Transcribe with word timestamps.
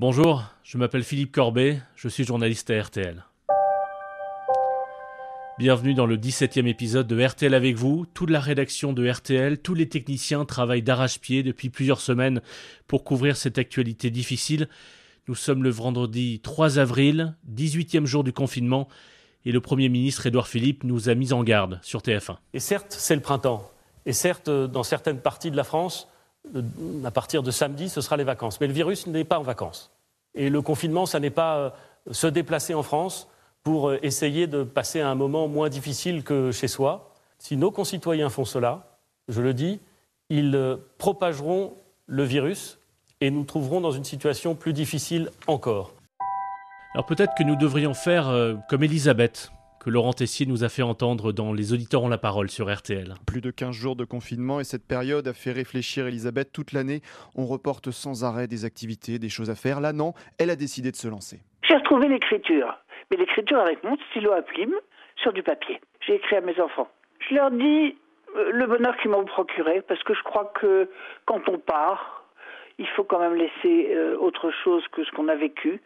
Bonjour, 0.00 0.44
je 0.62 0.78
m'appelle 0.78 1.02
Philippe 1.02 1.32
Corbet, 1.32 1.80
je 1.96 2.06
suis 2.06 2.22
journaliste 2.22 2.70
à 2.70 2.80
RTL. 2.80 3.24
Bienvenue 5.58 5.92
dans 5.92 6.06
le 6.06 6.16
17e 6.16 6.68
épisode 6.68 7.08
de 7.08 7.20
RTL 7.20 7.52
avec 7.52 7.74
vous. 7.74 8.06
Toute 8.14 8.30
la 8.30 8.38
rédaction 8.38 8.92
de 8.92 9.10
RTL, 9.10 9.58
tous 9.58 9.74
les 9.74 9.88
techniciens 9.88 10.44
travaillent 10.44 10.84
d'arrache-pied 10.84 11.42
depuis 11.42 11.68
plusieurs 11.68 11.98
semaines 11.98 12.42
pour 12.86 13.02
couvrir 13.02 13.36
cette 13.36 13.58
actualité 13.58 14.10
difficile. 14.10 14.68
Nous 15.26 15.34
sommes 15.34 15.64
le 15.64 15.70
vendredi 15.70 16.38
3 16.44 16.78
avril, 16.78 17.34
18e 17.52 18.04
jour 18.06 18.22
du 18.22 18.32
confinement, 18.32 18.86
et 19.44 19.50
le 19.50 19.60
Premier 19.60 19.88
ministre 19.88 20.26
Édouard 20.26 20.46
Philippe 20.46 20.84
nous 20.84 21.08
a 21.08 21.16
mis 21.16 21.32
en 21.32 21.42
garde 21.42 21.80
sur 21.82 22.02
TF1. 22.02 22.36
Et 22.54 22.60
certes, 22.60 22.94
c'est 22.96 23.16
le 23.16 23.20
printemps. 23.20 23.68
Et 24.06 24.12
certes, 24.12 24.48
dans 24.48 24.84
certaines 24.84 25.20
parties 25.20 25.50
de 25.50 25.56
la 25.56 25.64
France, 25.64 26.06
à 27.04 27.10
partir 27.10 27.42
de 27.42 27.50
samedi, 27.50 27.88
ce 27.88 28.00
sera 28.00 28.16
les 28.16 28.24
vacances. 28.24 28.60
Mais 28.60 28.66
le 28.66 28.72
virus 28.72 29.06
n'est 29.06 29.24
pas 29.24 29.38
en 29.38 29.42
vacances. 29.42 29.90
Et 30.34 30.50
le 30.50 30.62
confinement, 30.62 31.06
ça 31.06 31.20
n'est 31.20 31.30
pas 31.30 31.56
euh, 31.56 31.70
se 32.10 32.26
déplacer 32.26 32.74
en 32.74 32.82
France 32.82 33.28
pour 33.62 33.88
euh, 33.88 33.98
essayer 34.02 34.46
de 34.46 34.62
passer 34.62 35.00
un 35.00 35.14
moment 35.14 35.48
moins 35.48 35.68
difficile 35.68 36.22
que 36.22 36.52
chez 36.52 36.68
soi. 36.68 37.12
Si 37.38 37.56
nos 37.56 37.70
concitoyens 37.70 38.30
font 38.30 38.44
cela, 38.44 38.98
je 39.28 39.40
le 39.40 39.54
dis, 39.54 39.80
ils 40.28 40.54
euh, 40.54 40.76
propageront 40.98 41.74
le 42.06 42.22
virus 42.22 42.78
et 43.20 43.30
nous 43.30 43.44
trouverons 43.44 43.80
dans 43.80 43.90
une 43.90 44.04
situation 44.04 44.54
plus 44.54 44.72
difficile 44.72 45.30
encore. 45.46 45.92
Alors 46.94 47.06
peut-être 47.06 47.34
que 47.36 47.42
nous 47.42 47.56
devrions 47.56 47.92
faire 47.92 48.32
comme 48.68 48.82
Elisabeth, 48.82 49.50
que 49.80 49.90
Laurent 49.90 50.12
Tessier 50.12 50.46
nous 50.46 50.64
a 50.64 50.68
fait 50.68 50.82
entendre 50.82 51.32
dans 51.32 51.52
Les 51.52 51.72
auditeurs 51.72 52.02
ont 52.02 52.08
la 52.08 52.18
parole 52.18 52.50
sur 52.50 52.72
RTL. 52.72 53.14
Plus 53.26 53.40
de 53.40 53.50
15 53.50 53.74
jours 53.74 53.96
de 53.96 54.04
confinement 54.04 54.60
et 54.60 54.64
cette 54.64 54.86
période 54.86 55.28
a 55.28 55.32
fait 55.32 55.52
réfléchir 55.52 56.06
Elisabeth 56.06 56.52
toute 56.52 56.72
l'année. 56.72 57.00
On 57.36 57.46
reporte 57.46 57.90
sans 57.90 58.24
arrêt 58.24 58.46
des 58.46 58.64
activités, 58.64 59.18
des 59.18 59.28
choses 59.28 59.50
à 59.50 59.54
faire. 59.54 59.80
Là, 59.80 59.92
non, 59.92 60.14
elle 60.38 60.50
a 60.50 60.56
décidé 60.56 60.90
de 60.90 60.96
se 60.96 61.08
lancer. 61.08 61.40
J'ai 61.62 61.74
retrouvé 61.74 62.08
l'écriture, 62.08 62.76
mais 63.10 63.16
l'écriture 63.16 63.60
avec 63.60 63.82
mon 63.84 63.96
stylo 64.10 64.32
à 64.32 64.42
plume 64.42 64.74
sur 65.16 65.32
du 65.32 65.42
papier. 65.42 65.80
J'ai 66.06 66.14
écrit 66.14 66.36
à 66.36 66.40
mes 66.40 66.58
enfants. 66.60 66.88
Je 67.28 67.34
leur 67.34 67.50
dis 67.50 67.96
euh, 68.36 68.50
le 68.52 68.66
bonheur 68.66 68.96
qu'ils 68.98 69.10
m'ont 69.10 69.24
procuré, 69.24 69.82
parce 69.82 70.02
que 70.02 70.14
je 70.14 70.22
crois 70.22 70.52
que 70.60 70.90
quand 71.24 71.48
on 71.48 71.58
part, 71.58 72.24
il 72.78 72.86
faut 72.88 73.04
quand 73.04 73.18
même 73.18 73.34
laisser 73.34 73.94
euh, 73.94 74.16
autre 74.18 74.50
chose 74.64 74.82
que 74.92 75.04
ce 75.04 75.10
qu'on 75.12 75.28
a 75.28 75.34
vécu. 75.34 75.80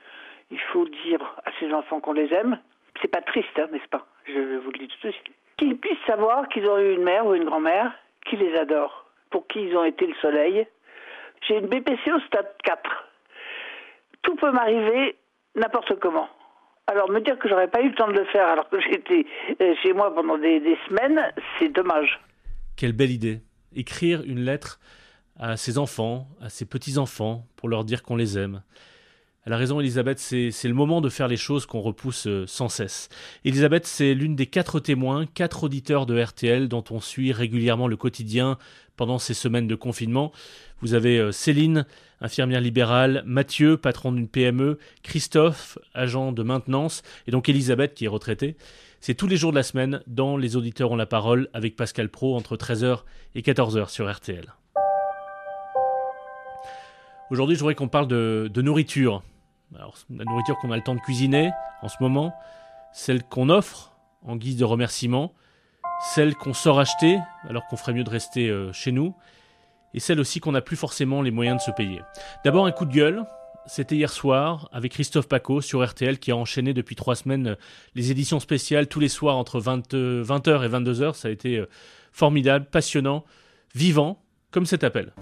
Il 0.50 0.60
faut 0.72 0.86
dire 0.86 1.20
à 1.44 1.50
ses 1.58 1.72
enfants 1.72 2.00
qu'on 2.00 2.12
les 2.12 2.32
aime, 2.32 2.58
c'est 3.02 3.08
pas 3.08 3.20
triste, 3.20 3.58
hein, 3.58 3.66
n'est-ce 3.72 3.88
pas? 3.88 4.06
Je 4.26 4.58
vous 4.58 4.70
le 4.70 4.78
dis 4.78 4.88
tout 4.88 5.08
de 5.08 5.12
suite. 5.12 5.34
Qu'ils 5.58 5.76
puissent 5.76 6.06
savoir 6.06 6.48
qu'ils 6.48 6.66
ont 6.66 6.78
eu 6.78 6.94
une 6.94 7.02
mère 7.02 7.26
ou 7.26 7.34
une 7.34 7.44
grand-mère 7.44 7.92
qui 8.24 8.36
les 8.36 8.56
adore, 8.56 9.10
pour 9.30 9.46
qui 9.48 9.60
ils 9.60 9.76
ont 9.76 9.84
été 9.84 10.06
le 10.06 10.14
soleil. 10.22 10.66
J'ai 11.46 11.58
une 11.58 11.66
BPC 11.66 12.12
au 12.12 12.20
stade 12.20 12.48
4. 12.64 12.80
Tout 14.22 14.36
peut 14.36 14.52
m'arriver 14.52 15.16
n'importe 15.56 15.98
comment. 16.00 16.28
Alors 16.86 17.10
me 17.10 17.20
dire 17.20 17.38
que 17.38 17.48
j'aurais 17.48 17.68
pas 17.68 17.80
eu 17.80 17.88
le 17.88 17.94
temps 17.94 18.08
de 18.08 18.12
le 18.12 18.24
faire 18.26 18.46
alors 18.48 18.68
que 18.68 18.80
j'étais 18.80 19.26
euh, 19.60 19.74
chez 19.82 19.92
moi 19.92 20.14
pendant 20.14 20.38
des, 20.38 20.60
des 20.60 20.78
semaines, 20.88 21.32
c'est 21.58 21.68
dommage. 21.68 22.20
Quelle 22.76 22.92
belle 22.92 23.10
idée. 23.10 23.40
Écrire 23.74 24.22
une 24.24 24.40
lettre 24.40 24.78
à 25.38 25.56
ses 25.56 25.78
enfants, 25.78 26.26
à 26.40 26.48
ses 26.48 26.66
petits-enfants, 26.66 27.46
pour 27.56 27.68
leur 27.68 27.84
dire 27.84 28.02
qu'on 28.02 28.16
les 28.16 28.38
aime. 28.38 28.62
Elle 29.44 29.54
a 29.54 29.56
raison, 29.56 29.80
Elisabeth, 29.80 30.20
c'est 30.20 30.68
le 30.68 30.74
moment 30.74 31.00
de 31.00 31.08
faire 31.08 31.26
les 31.26 31.36
choses 31.36 31.66
qu'on 31.66 31.80
repousse 31.80 32.28
euh, 32.28 32.44
sans 32.46 32.68
cesse. 32.68 33.08
Elisabeth, 33.44 33.88
c'est 33.88 34.14
l'une 34.14 34.36
des 34.36 34.46
quatre 34.46 34.78
témoins, 34.78 35.26
quatre 35.26 35.64
auditeurs 35.64 36.06
de 36.06 36.22
RTL 36.22 36.68
dont 36.68 36.84
on 36.90 37.00
suit 37.00 37.32
régulièrement 37.32 37.88
le 37.88 37.96
quotidien 37.96 38.56
pendant 38.96 39.18
ces 39.18 39.34
semaines 39.34 39.66
de 39.66 39.74
confinement. 39.74 40.30
Vous 40.80 40.94
avez 40.94 41.18
euh, 41.18 41.32
Céline, 41.32 41.86
infirmière 42.20 42.60
libérale, 42.60 43.24
Mathieu, 43.26 43.76
patron 43.76 44.12
d'une 44.12 44.28
PME, 44.28 44.78
Christophe, 45.02 45.76
agent 45.92 46.30
de 46.30 46.44
maintenance, 46.44 47.02
et 47.26 47.32
donc 47.32 47.48
Elisabeth 47.48 47.94
qui 47.94 48.04
est 48.04 48.08
retraitée. 48.08 48.54
C'est 49.00 49.14
tous 49.14 49.26
les 49.26 49.36
jours 49.36 49.50
de 49.50 49.56
la 49.56 49.64
semaine 49.64 50.02
dans 50.06 50.36
Les 50.36 50.54
auditeurs 50.54 50.92
ont 50.92 50.96
la 50.96 51.06
parole 51.06 51.48
avec 51.52 51.74
Pascal 51.74 52.10
Pro 52.10 52.36
entre 52.36 52.56
13h 52.56 53.00
et 53.34 53.40
14h 53.40 53.88
sur 53.88 54.08
RTL. 54.08 54.54
Aujourd'hui, 57.32 57.56
je 57.56 57.60
voudrais 57.60 57.74
qu'on 57.74 57.88
parle 57.88 58.06
de, 58.06 58.48
de 58.52 58.62
nourriture. 58.62 59.24
Alors, 59.76 59.96
la 60.10 60.24
nourriture 60.24 60.58
qu'on 60.58 60.70
a 60.70 60.76
le 60.76 60.82
temps 60.82 60.94
de 60.94 61.00
cuisiner 61.00 61.50
en 61.82 61.88
ce 61.88 61.96
moment, 62.00 62.34
celle 62.92 63.22
qu'on 63.22 63.48
offre 63.48 63.92
en 64.22 64.36
guise 64.36 64.56
de 64.56 64.64
remerciement, 64.64 65.32
celle 66.14 66.34
qu'on 66.34 66.52
sort 66.52 66.78
acheter 66.78 67.18
alors 67.48 67.66
qu'on 67.66 67.76
ferait 67.76 67.94
mieux 67.94 68.04
de 68.04 68.10
rester 68.10 68.48
euh, 68.48 68.72
chez 68.72 68.92
nous, 68.92 69.14
et 69.94 70.00
celle 70.00 70.20
aussi 70.20 70.40
qu'on 70.40 70.52
n'a 70.52 70.60
plus 70.60 70.76
forcément 70.76 71.22
les 71.22 71.30
moyens 71.30 71.58
de 71.58 71.62
se 71.62 71.70
payer. 71.70 72.00
D'abord 72.44 72.66
un 72.66 72.72
coup 72.72 72.84
de 72.84 72.92
gueule, 72.92 73.24
c'était 73.66 73.96
hier 73.96 74.10
soir 74.10 74.68
avec 74.72 74.92
Christophe 74.92 75.28
Paco 75.28 75.60
sur 75.60 75.86
RTL 75.86 76.18
qui 76.18 76.32
a 76.32 76.36
enchaîné 76.36 76.74
depuis 76.74 76.96
trois 76.96 77.14
semaines 77.14 77.48
euh, 77.48 77.54
les 77.94 78.10
éditions 78.10 78.40
spéciales 78.40 78.88
tous 78.88 79.00
les 79.00 79.08
soirs 79.08 79.36
entre 79.36 79.60
20, 79.60 79.94
h 79.94 80.64
et 80.64 80.68
22h. 80.68 81.14
Ça 81.14 81.28
a 81.28 81.30
été 81.30 81.58
euh, 81.58 81.66
formidable, 82.12 82.66
passionnant, 82.66 83.24
vivant, 83.74 84.22
comme 84.50 84.66
cet 84.66 84.84
appel. 84.84 85.12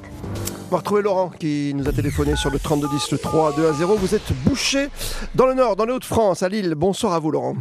On 0.70 0.75
va 0.75 0.78
retrouver 0.78 1.03
Laurent 1.03 1.31
qui 1.31 1.72
nous 1.75 1.88
a 1.88 1.92
téléphoné 1.92 2.36
sur 2.36 2.48
le 2.48 2.60
3210, 2.60 3.10
le 3.10 3.19
3 3.19 3.56
2 3.56 3.66
à 3.66 3.72
0. 3.72 3.97
Vous 3.97 4.14
êtes 4.14 4.32
bouché 4.44 4.88
dans 5.34 5.47
le 5.47 5.54
Nord, 5.54 5.75
dans 5.75 5.84
les 5.84 5.92
Hauts-de-France, 5.92 6.44
à 6.44 6.48
Lille. 6.48 6.75
Bonsoir 6.76 7.12
à 7.12 7.19
vous, 7.19 7.32
Laurent. 7.32 7.56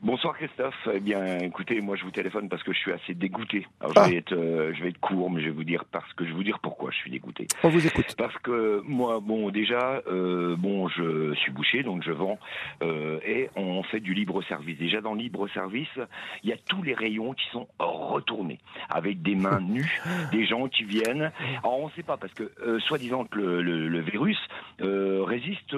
Bonsoir 0.00 0.36
Christophe. 0.36 0.88
Eh 0.94 1.00
bien, 1.00 1.38
écoutez, 1.38 1.80
moi 1.80 1.96
je 1.96 2.04
vous 2.04 2.12
téléphone 2.12 2.48
parce 2.48 2.62
que 2.62 2.72
je 2.72 2.78
suis 2.78 2.92
assez 2.92 3.14
dégoûté. 3.14 3.66
Alors 3.80 3.94
je, 3.94 4.00
ah. 4.00 4.08
vais 4.08 4.16
être, 4.16 4.32
euh, 4.32 4.72
je 4.72 4.82
vais 4.84 4.90
être 4.90 5.00
court, 5.00 5.28
mais 5.28 5.40
je 5.40 5.46
vais 5.46 5.52
vous 5.52 5.64
dire 5.64 5.84
parce 5.90 6.12
que 6.12 6.24
je 6.24 6.30
vais 6.30 6.36
vous 6.36 6.44
dire 6.44 6.60
pourquoi 6.60 6.92
je 6.92 6.96
suis 6.98 7.10
dégoûté. 7.10 7.48
On 7.64 7.68
vous 7.68 7.84
écoute. 7.84 8.14
Parce 8.16 8.36
que 8.38 8.80
moi, 8.84 9.18
bon, 9.20 9.50
déjà, 9.50 10.00
euh, 10.06 10.54
bon, 10.56 10.88
je 10.88 11.34
suis 11.34 11.50
bouché, 11.50 11.82
donc 11.82 12.04
je 12.04 12.12
vends 12.12 12.38
euh, 12.82 13.18
et 13.26 13.50
on 13.56 13.82
fait 13.82 13.98
du 13.98 14.14
libre 14.14 14.40
service. 14.44 14.78
Déjà 14.78 15.00
dans 15.00 15.14
libre 15.14 15.48
service, 15.48 15.88
il 16.44 16.50
y 16.50 16.52
a 16.52 16.56
tous 16.68 16.82
les 16.84 16.94
rayons 16.94 17.32
qui 17.32 17.48
sont 17.50 17.66
retournés 17.80 18.60
avec 18.88 19.20
des 19.20 19.34
mains 19.34 19.60
nues, 19.68 20.00
des 20.30 20.46
gens 20.46 20.68
qui 20.68 20.84
viennent. 20.84 21.32
Alors 21.64 21.80
on 21.80 21.86
ne 21.86 21.92
sait 21.92 22.04
pas 22.04 22.16
parce 22.16 22.32
que 22.34 22.78
soi-disant 22.86 23.24
que 23.24 23.40
le, 23.40 24.00
virus 24.00 24.38
résiste 24.78 25.76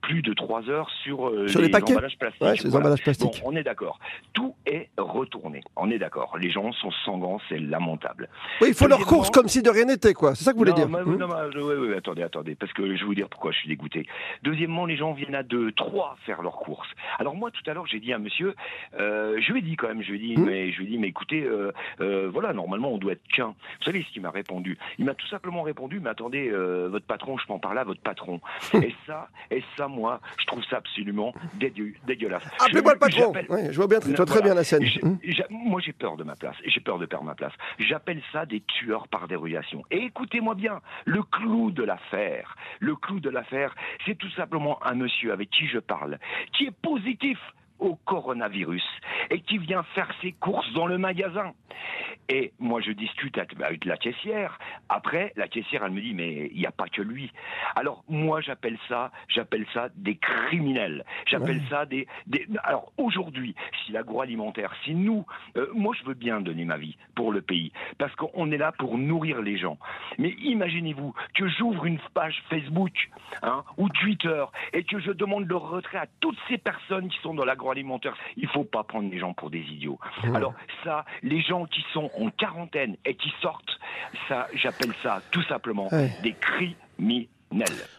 plus 0.00 0.22
de 0.22 0.32
trois 0.32 0.68
heures 0.70 0.90
sur, 1.02 1.30
les, 1.30 1.74
emballages 1.74 2.16
plastiques. 2.16 2.42
Ouais, 2.42 2.54
les 2.64 2.74
emballages 2.74 3.02
plastiques 3.02 3.25
on 3.44 3.56
est 3.56 3.62
d'accord. 3.62 3.98
Tout 4.32 4.54
est 4.66 4.88
retourné. 4.96 5.62
On 5.76 5.90
est 5.90 5.98
d'accord. 5.98 6.36
Les 6.38 6.50
gens 6.50 6.72
sont 6.72 6.90
sanguins, 7.04 7.38
c'est 7.48 7.58
lamentable. 7.58 8.28
Oui, 8.60 8.68
il 8.68 8.74
faut 8.74 8.86
leur 8.86 9.06
course 9.06 9.30
comme 9.30 9.48
si 9.48 9.62
de 9.62 9.70
rien 9.70 9.84
n'était, 9.84 10.14
quoi. 10.14 10.34
C'est 10.34 10.44
ça 10.44 10.52
que 10.52 10.56
vous 10.56 10.64
voulez 10.64 10.72
dire 10.72 10.88
Non, 10.88 11.04
hmm 11.04 11.26
oui, 11.56 11.74
oui, 11.78 11.94
attendez, 11.94 12.22
attendez, 12.22 12.54
parce 12.54 12.72
que 12.72 12.94
je 12.94 13.00
vais 13.00 13.06
vous 13.06 13.14
dire 13.14 13.28
pourquoi 13.28 13.52
je 13.52 13.58
suis 13.58 13.68
dégoûté. 13.68 14.06
Deuxièmement, 14.42 14.86
les 14.86 14.96
gens 14.96 15.12
viennent 15.12 15.34
à 15.34 15.42
deux, 15.42 15.72
trois 15.72 16.16
faire 16.24 16.42
leurs 16.42 16.56
courses. 16.56 16.88
Alors 17.18 17.34
moi, 17.34 17.50
tout 17.50 17.68
à 17.68 17.74
l'heure, 17.74 17.86
j'ai 17.86 18.00
dit 18.00 18.12
à 18.12 18.18
monsieur, 18.18 18.54
euh, 18.98 19.40
je 19.40 19.52
lui 19.52 19.60
ai 19.60 19.62
dit 19.62 19.76
quand 19.76 19.88
même, 19.88 20.02
je 20.02 20.12
lui 20.12 20.16
ai 20.16 20.34
dit, 20.34 20.40
hmm 20.40 20.46
mais 20.46 20.72
je 20.72 20.78
lui 20.78 20.86
ai 20.86 20.90
dit, 20.90 20.98
mais 20.98 21.08
écoutez, 21.08 21.42
euh, 21.42 21.72
euh, 22.00 22.30
voilà, 22.32 22.52
normalement, 22.52 22.92
on 22.92 22.98
doit 22.98 23.12
être 23.12 23.26
qu'un. 23.34 23.48
Vous 23.48 23.84
savez 23.84 24.04
ce 24.06 24.12
qu'il 24.12 24.22
m'a 24.22 24.30
répondu? 24.30 24.78
Il 24.98 25.04
m'a 25.04 25.14
tout 25.14 25.26
simplement 25.26 25.62
répondu, 25.62 26.00
mais 26.00 26.10
attendez, 26.10 26.50
votre 26.50 27.06
patron, 27.06 27.36
je 27.38 27.44
m'en 27.48 27.58
parle 27.58 27.78
à 27.78 27.84
votre 27.84 28.00
patron. 28.00 28.40
et 28.74 28.94
ça, 29.06 29.28
et 29.50 29.62
ça, 29.76 29.88
moi, 29.88 30.20
je 30.38 30.46
trouve 30.46 30.62
ça 30.64 30.76
absolument 30.78 31.34
dégueulasse. 31.54 32.44
Appelez-moi 32.60 32.94
le 32.94 32.98
patron 32.98 33.15
je 33.16 33.76
vois 33.76 33.86
bien, 33.86 34.00
très 34.00 34.42
bien 34.42 34.54
la 34.54 34.64
scène. 34.64 34.84
Hum. 35.02 35.18
Moi, 35.50 35.80
j'ai 35.84 35.92
peur 35.92 36.16
de 36.16 36.24
ma 36.24 36.36
place. 36.36 36.56
J'ai 36.64 36.80
peur 36.80 36.98
de 36.98 37.06
perdre 37.06 37.24
ma 37.24 37.34
place. 37.34 37.52
J'appelle 37.78 38.22
ça 38.32 38.46
des 38.46 38.60
tueurs 38.60 39.08
par 39.08 39.28
dérogation. 39.28 39.82
Et 39.90 40.04
écoutez-moi 40.04 40.54
bien, 40.54 40.80
le 41.04 41.22
clou 41.22 41.70
de 41.70 41.82
l'affaire, 41.82 42.56
le 42.80 42.96
clou 42.96 43.20
de 43.20 43.30
l'affaire, 43.30 43.74
c'est 44.04 44.16
tout 44.16 44.30
simplement 44.30 44.78
un 44.84 44.94
monsieur 44.94 45.32
avec 45.32 45.50
qui 45.50 45.66
je 45.66 45.78
parle, 45.78 46.18
qui 46.52 46.66
est 46.66 46.76
positif 46.82 47.38
au 47.78 47.96
coronavirus 48.04 48.84
et 49.30 49.40
qui 49.40 49.58
vient 49.58 49.82
faire 49.94 50.08
ses 50.22 50.32
courses 50.32 50.72
dans 50.72 50.86
le 50.86 50.98
magasin. 50.98 51.52
Et 52.28 52.52
moi, 52.58 52.80
je 52.80 52.90
discute 52.92 53.38
avec 53.38 53.84
la 53.84 53.96
caissière. 53.96 54.58
Après, 54.88 55.32
la 55.36 55.48
caissière, 55.48 55.84
elle 55.84 55.92
me 55.92 56.00
dit, 56.00 56.14
mais 56.14 56.50
il 56.52 56.58
n'y 56.58 56.66
a 56.66 56.72
pas 56.72 56.88
que 56.88 57.02
lui. 57.02 57.32
Alors, 57.76 58.04
moi, 58.08 58.40
j'appelle 58.40 58.78
ça, 58.88 59.12
j'appelle 59.28 59.66
ça 59.72 59.88
des 59.94 60.16
criminels. 60.16 61.04
J'appelle 61.26 61.62
ça 61.70 61.86
des, 61.86 62.06
des, 62.26 62.46
Alors, 62.64 62.92
aujourd'hui, 62.98 63.54
si 63.84 63.92
l'agroalimentaire, 63.92 64.72
si 64.84 64.94
nous, 64.94 65.24
euh, 65.56 65.68
moi, 65.74 65.94
je 65.98 66.04
veux 66.04 66.14
bien 66.14 66.40
donner 66.40 66.64
ma 66.64 66.76
vie 66.76 66.96
pour 67.14 67.32
le 67.32 67.42
pays, 67.42 67.72
parce 67.98 68.14
qu'on 68.16 68.50
est 68.50 68.58
là 68.58 68.72
pour 68.72 68.98
nourrir 68.98 69.40
les 69.42 69.56
gens. 69.56 69.78
Mais 70.18 70.30
imaginez-vous 70.40 71.14
que 71.34 71.48
j'ouvre 71.48 71.86
une 71.86 71.98
page 72.14 72.42
Facebook 72.50 73.10
hein, 73.42 73.64
ou 73.76 73.88
Twitter 73.88 74.44
et 74.72 74.84
que 74.84 74.98
je 74.98 75.12
demande 75.12 75.46
le 75.48 75.56
retrait 75.56 75.98
à 75.98 76.06
toutes 76.20 76.38
ces 76.48 76.58
personnes 76.58 77.08
qui 77.08 77.18
sont 77.20 77.34
dans 77.34 77.44
l'agroalimentaire. 77.44 78.16
Il 78.36 78.44
ne 78.44 78.48
faut 78.48 78.64
pas 78.64 78.82
prendre 78.82 79.10
les 79.10 79.18
gens 79.18 79.32
pour 79.32 79.50
des 79.50 79.60
idiots. 79.60 79.98
Alors, 80.34 80.54
ça, 80.84 81.04
les 81.22 81.40
gens 81.40 81.66
qui 81.66 81.84
sont 81.92 82.10
en 82.16 82.30
quarantaine 82.30 82.96
et 83.04 83.14
qui 83.14 83.32
sortent, 83.40 83.78
ça, 84.28 84.48
j'appelle 84.54 84.92
ça 85.02 85.22
tout 85.30 85.42
simplement 85.44 85.88
des 86.22 86.34
criminels. 86.34 87.26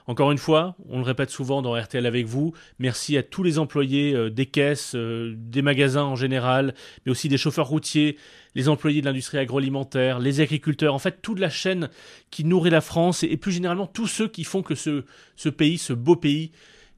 Encore 0.08 0.32
une 0.32 0.38
fois, 0.38 0.76
on 0.90 0.98
le 0.98 1.04
répète 1.04 1.30
souvent 1.30 1.62
dans 1.62 1.80
RTL 1.80 2.06
avec 2.06 2.26
vous, 2.26 2.54
merci 2.80 3.18
à 3.18 3.24
tous 3.24 3.44
les 3.44 3.60
employés 3.60 4.14
euh, 4.14 4.30
des 4.30 4.46
caisses, 4.46 4.94
euh, 4.96 5.34
des 5.38 5.62
magasins 5.62 6.04
en 6.04 6.16
général, 6.16 6.74
mais 7.06 7.12
aussi 7.12 7.30
des 7.30 7.38
chauffeurs 7.38 7.68
routiers, 7.68 8.18
les 8.56 8.70
employés 8.70 9.02
de 9.02 9.06
l'industrie 9.06 9.38
agroalimentaire, 9.38 10.20
les 10.20 10.42
agriculteurs, 10.42 10.94
en 10.94 11.00
fait 11.00 11.22
toute 11.22 11.40
la 11.40 11.50
chaîne 11.50 11.90
qui 12.30 12.44
nourrit 12.44 12.70
la 12.70 12.82
France 12.82 13.24
et, 13.24 13.38
plus 13.38 13.52
généralement 13.52 13.88
tous 13.88 14.08
ceux 14.08 14.28
qui 14.28 14.44
font 14.44 14.64
que 14.64 14.76
ce, 14.76 15.06
ce 15.36 15.50
pays, 15.50 15.78
ce 15.78 15.94
beau 15.94 16.16
pays, 16.16 16.52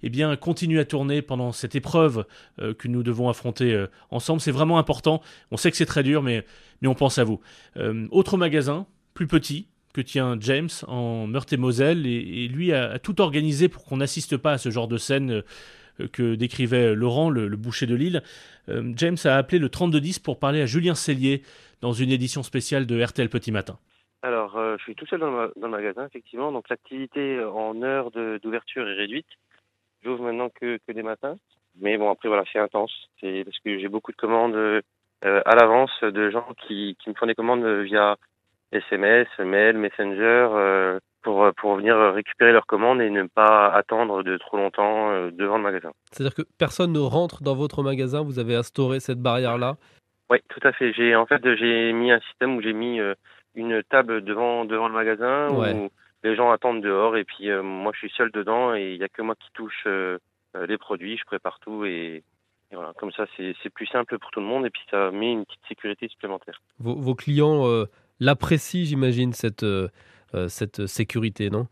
eh 0.03 0.09
bien, 0.09 0.35
continue 0.35 0.79
à 0.79 0.85
tourner 0.85 1.21
pendant 1.21 1.51
cette 1.51 1.75
épreuve 1.75 2.25
euh, 2.59 2.73
que 2.73 2.87
nous 2.87 3.03
devons 3.03 3.29
affronter 3.29 3.85
ensemble. 4.09 4.41
C'est 4.41 4.51
vraiment 4.51 4.77
important. 4.77 5.21
On 5.51 5.57
sait 5.57 5.71
que 5.71 5.77
c'est 5.77 5.85
très 5.85 6.03
dur, 6.03 6.23
mais, 6.23 6.45
mais 6.81 6.87
on 6.87 6.95
pense 6.95 7.17
à 7.17 7.23
vous. 7.23 7.39
autre 8.11 8.37
magasin, 8.37 8.85
plus 9.13 9.27
petit, 9.27 9.67
que 9.93 10.01
tient 10.01 10.37
James 10.39 10.69
en 10.87 11.27
Meurthe-et-Moselle 11.27 12.05
et, 12.05 12.47
lui 12.47 12.73
a, 12.73 12.99
tout 12.99 13.21
organisé 13.21 13.69
pour 13.69 13.83
qu'on 13.85 13.97
n'assiste 13.97 14.37
pas 14.37 14.53
à 14.53 14.57
ce 14.57 14.69
genre 14.69 14.87
de 14.87 14.97
scène 14.97 15.43
euh, 15.99 16.07
que 16.07 16.35
décrivait 16.35 16.95
Laurent, 16.95 17.29
le, 17.29 17.49
boucher 17.49 17.85
de 17.85 17.95
Lille. 17.95 18.23
Euh, 18.69 18.93
James 18.95 19.17
a 19.25 19.37
appelé 19.37 19.59
le 19.59 19.69
3210 19.69 20.19
pour 20.19 20.39
parler 20.39 20.61
à 20.61 20.65
Julien 20.65 20.95
Cellier 20.95 21.41
dans 21.81 21.93
une 21.93 22.11
édition 22.11 22.43
spéciale 22.43 22.85
de 22.85 23.01
RTL 23.03 23.29
Petit 23.29 23.51
Matin. 23.51 23.77
Alors, 24.21 24.57
euh, 24.57 24.75
je 24.77 24.83
suis 24.83 24.95
tout 24.95 25.05
seul 25.05 25.19
dans 25.21 25.31
le, 25.31 25.67
magasin, 25.69 26.05
effectivement. 26.05 26.51
Donc, 26.51 26.69
l'activité 26.69 27.41
en 27.41 27.81
heure 27.81 28.11
d'ouverture 28.11 28.87
est 28.87 28.95
réduite. 28.95 29.27
J'ouvre 30.03 30.23
maintenant 30.23 30.49
que, 30.49 30.79
que 30.87 30.91
des 30.91 31.03
matins. 31.03 31.37
Mais 31.79 31.97
bon, 31.97 32.09
après, 32.09 32.27
voilà, 32.27 32.43
c'est 32.51 32.59
intense. 32.59 32.91
C'est 33.19 33.43
parce 33.43 33.59
que 33.59 33.79
j'ai 33.79 33.87
beaucoup 33.87 34.11
de 34.11 34.17
commandes 34.17 34.81
à 35.21 35.55
l'avance 35.55 35.91
de 36.01 36.29
gens 36.29 36.47
qui, 36.67 36.97
qui 37.01 37.09
me 37.09 37.15
font 37.15 37.25
des 37.25 37.35
commandes 37.35 37.65
via 37.83 38.17
SMS, 38.71 39.27
mail, 39.39 39.77
Messenger, 39.77 40.47
euh, 40.51 40.99
pour, 41.23 41.49
pour 41.57 41.75
venir 41.75 41.97
récupérer 42.13 42.51
leurs 42.51 42.67
commandes 42.67 43.01
et 43.01 43.09
ne 43.09 43.23
pas 43.23 43.67
attendre 43.69 44.23
de 44.23 44.37
trop 44.37 44.57
longtemps 44.57 45.09
euh, 45.09 45.31
devant 45.31 45.57
le 45.57 45.63
magasin. 45.63 45.91
C'est-à-dire 46.11 46.35
que 46.35 46.43
personne 46.57 46.93
ne 46.93 46.99
rentre 46.99 47.41
dans 47.43 47.55
votre 47.55 47.83
magasin, 47.83 48.23
vous 48.23 48.39
avez 48.39 48.55
instauré 48.55 48.99
cette 48.99 49.21
barrière-là? 49.21 49.75
Oui, 50.29 50.37
tout 50.49 50.65
à 50.65 50.71
fait. 50.71 50.93
J'ai 50.93 51.15
en 51.15 51.25
fait 51.25 51.41
j'ai 51.55 51.91
mis 51.93 52.11
un 52.11 52.19
système 52.21 52.55
où 52.55 52.61
j'ai 52.61 52.73
mis 52.73 52.99
euh, 52.99 53.15
une 53.55 53.81
table 53.89 54.23
devant 54.23 54.65
devant 54.65 54.87
le 54.87 54.93
magasin 54.93 55.49
où 55.49 55.89
les 56.23 56.35
gens 56.35 56.51
attendent 56.51 56.81
dehors 56.81 57.17
et 57.17 57.23
puis 57.23 57.49
moi 57.61 57.91
je 57.93 57.99
suis 57.99 58.13
seul 58.15 58.31
dedans 58.31 58.75
et 58.75 58.93
il 58.93 58.97
n'y 58.97 59.03
a 59.03 59.09
que 59.09 59.21
moi 59.21 59.35
qui 59.35 59.49
touche 59.53 59.87
les 60.55 60.77
produits, 60.77 61.17
je 61.17 61.25
prépare 61.25 61.59
tout 61.59 61.85
et, 61.85 62.23
voilà, 62.71 62.93
comme 62.97 63.11
ça 63.11 63.25
c'est 63.37 63.69
plus 63.69 63.87
simple 63.87 64.19
pour 64.19 64.31
tout 64.31 64.39
le 64.39 64.45
monde 64.45 64.65
et 64.65 64.69
puis 64.69 64.81
ça 64.91 65.11
met 65.11 65.31
une 65.31 65.45
petite 65.45 65.65
sécurité 65.67 66.07
supplémentaire. 66.07 66.61
Vos, 66.79 66.95
vos 66.95 67.15
clients 67.15 67.85
l'apprécie, 68.19 68.85
j'imagine, 68.85 69.33
cette, 69.33 69.63
euh, 69.63 69.89
euh, 70.35 70.47
cette 70.47 70.85
sécurité, 70.85 71.49
non? 71.49 71.67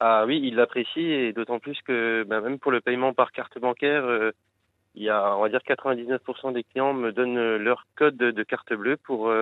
Ah 0.00 0.24
oui, 0.26 0.40
il 0.42 0.56
l'apprécie 0.56 1.00
et 1.00 1.32
d'autant 1.32 1.58
plus 1.58 1.78
que 1.82 2.24
bah, 2.26 2.40
même 2.40 2.58
pour 2.58 2.72
le 2.72 2.80
paiement 2.80 3.12
par 3.12 3.32
carte 3.32 3.58
bancaire, 3.58 4.04
euh, 4.04 4.30
il 4.94 5.02
y 5.02 5.10
a, 5.10 5.36
on 5.36 5.42
va 5.42 5.48
dire, 5.50 5.60
99% 5.60 6.52
des 6.54 6.64
clients 6.64 6.94
me 6.94 7.12
donnent 7.12 7.56
leur 7.56 7.86
code 7.96 8.16
de, 8.16 8.42
carte 8.42 8.72
bleue 8.72 8.96
pour 8.96 9.32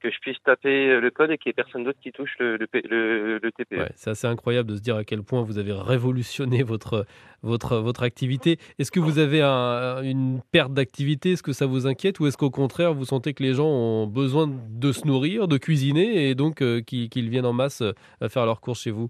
que 0.00 0.10
je 0.10 0.18
puisse 0.20 0.42
taper 0.44 1.00
le 1.00 1.10
code 1.10 1.30
et 1.30 1.38
qu'il 1.38 1.50
n'y 1.50 1.50
ait 1.50 1.62
personne 1.62 1.84
d'autre 1.84 1.98
qui 2.00 2.12
touche 2.12 2.34
le, 2.38 2.56
le, 2.56 3.38
le, 3.38 3.52
TPE. 3.52 3.78
Ouais, 3.78 3.92
c'est 3.94 4.10
assez 4.10 4.26
incroyable 4.26 4.70
de 4.70 4.76
se 4.76 4.80
dire 4.80 4.96
à 4.96 5.04
quel 5.04 5.22
point 5.22 5.42
vous 5.42 5.58
avez 5.58 5.72
révolutionné 5.72 6.62
votre, 6.62 7.06
votre, 7.42 7.76
votre 7.76 8.02
activité. 8.02 8.58
Est-ce 8.78 8.90
que 8.90 9.00
vous 9.00 9.18
avez 9.18 9.42
une 9.42 10.40
perte 10.52 10.72
d'activité? 10.72 11.32
Est-ce 11.32 11.42
que 11.42 11.52
ça 11.52 11.66
vous 11.66 11.86
inquiète? 11.86 12.20
Ou 12.20 12.26
est-ce 12.26 12.36
qu'au 12.36 12.50
contraire, 12.50 12.94
vous 12.94 13.04
sentez 13.04 13.34
que 13.34 13.42
les 13.42 13.54
gens 13.54 13.68
ont 13.68 14.06
besoin 14.06 14.48
de 14.48 14.92
se 14.92 15.06
nourrir, 15.06 15.48
de 15.48 15.58
cuisiner 15.58 16.28
et 16.28 16.34
donc 16.34 16.62
euh, 16.62 16.80
qu'ils 16.80 17.30
viennent 17.30 17.46
en 17.46 17.52
masse 17.52 17.82
euh, 17.82 18.28
faire 18.28 18.46
leurs 18.46 18.60
courses 18.60 18.82
chez 18.82 18.90
vous? 18.90 19.08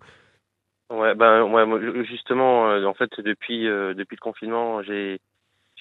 Ouais, 0.92 1.14
ben, 1.14 1.44
ouais, 1.44 2.04
justement, 2.04 2.68
euh, 2.68 2.84
en 2.84 2.94
fait, 2.94 3.10
depuis, 3.20 3.64
depuis 3.64 4.16
le 4.16 4.20
confinement, 4.20 4.82
j'ai 4.82 5.20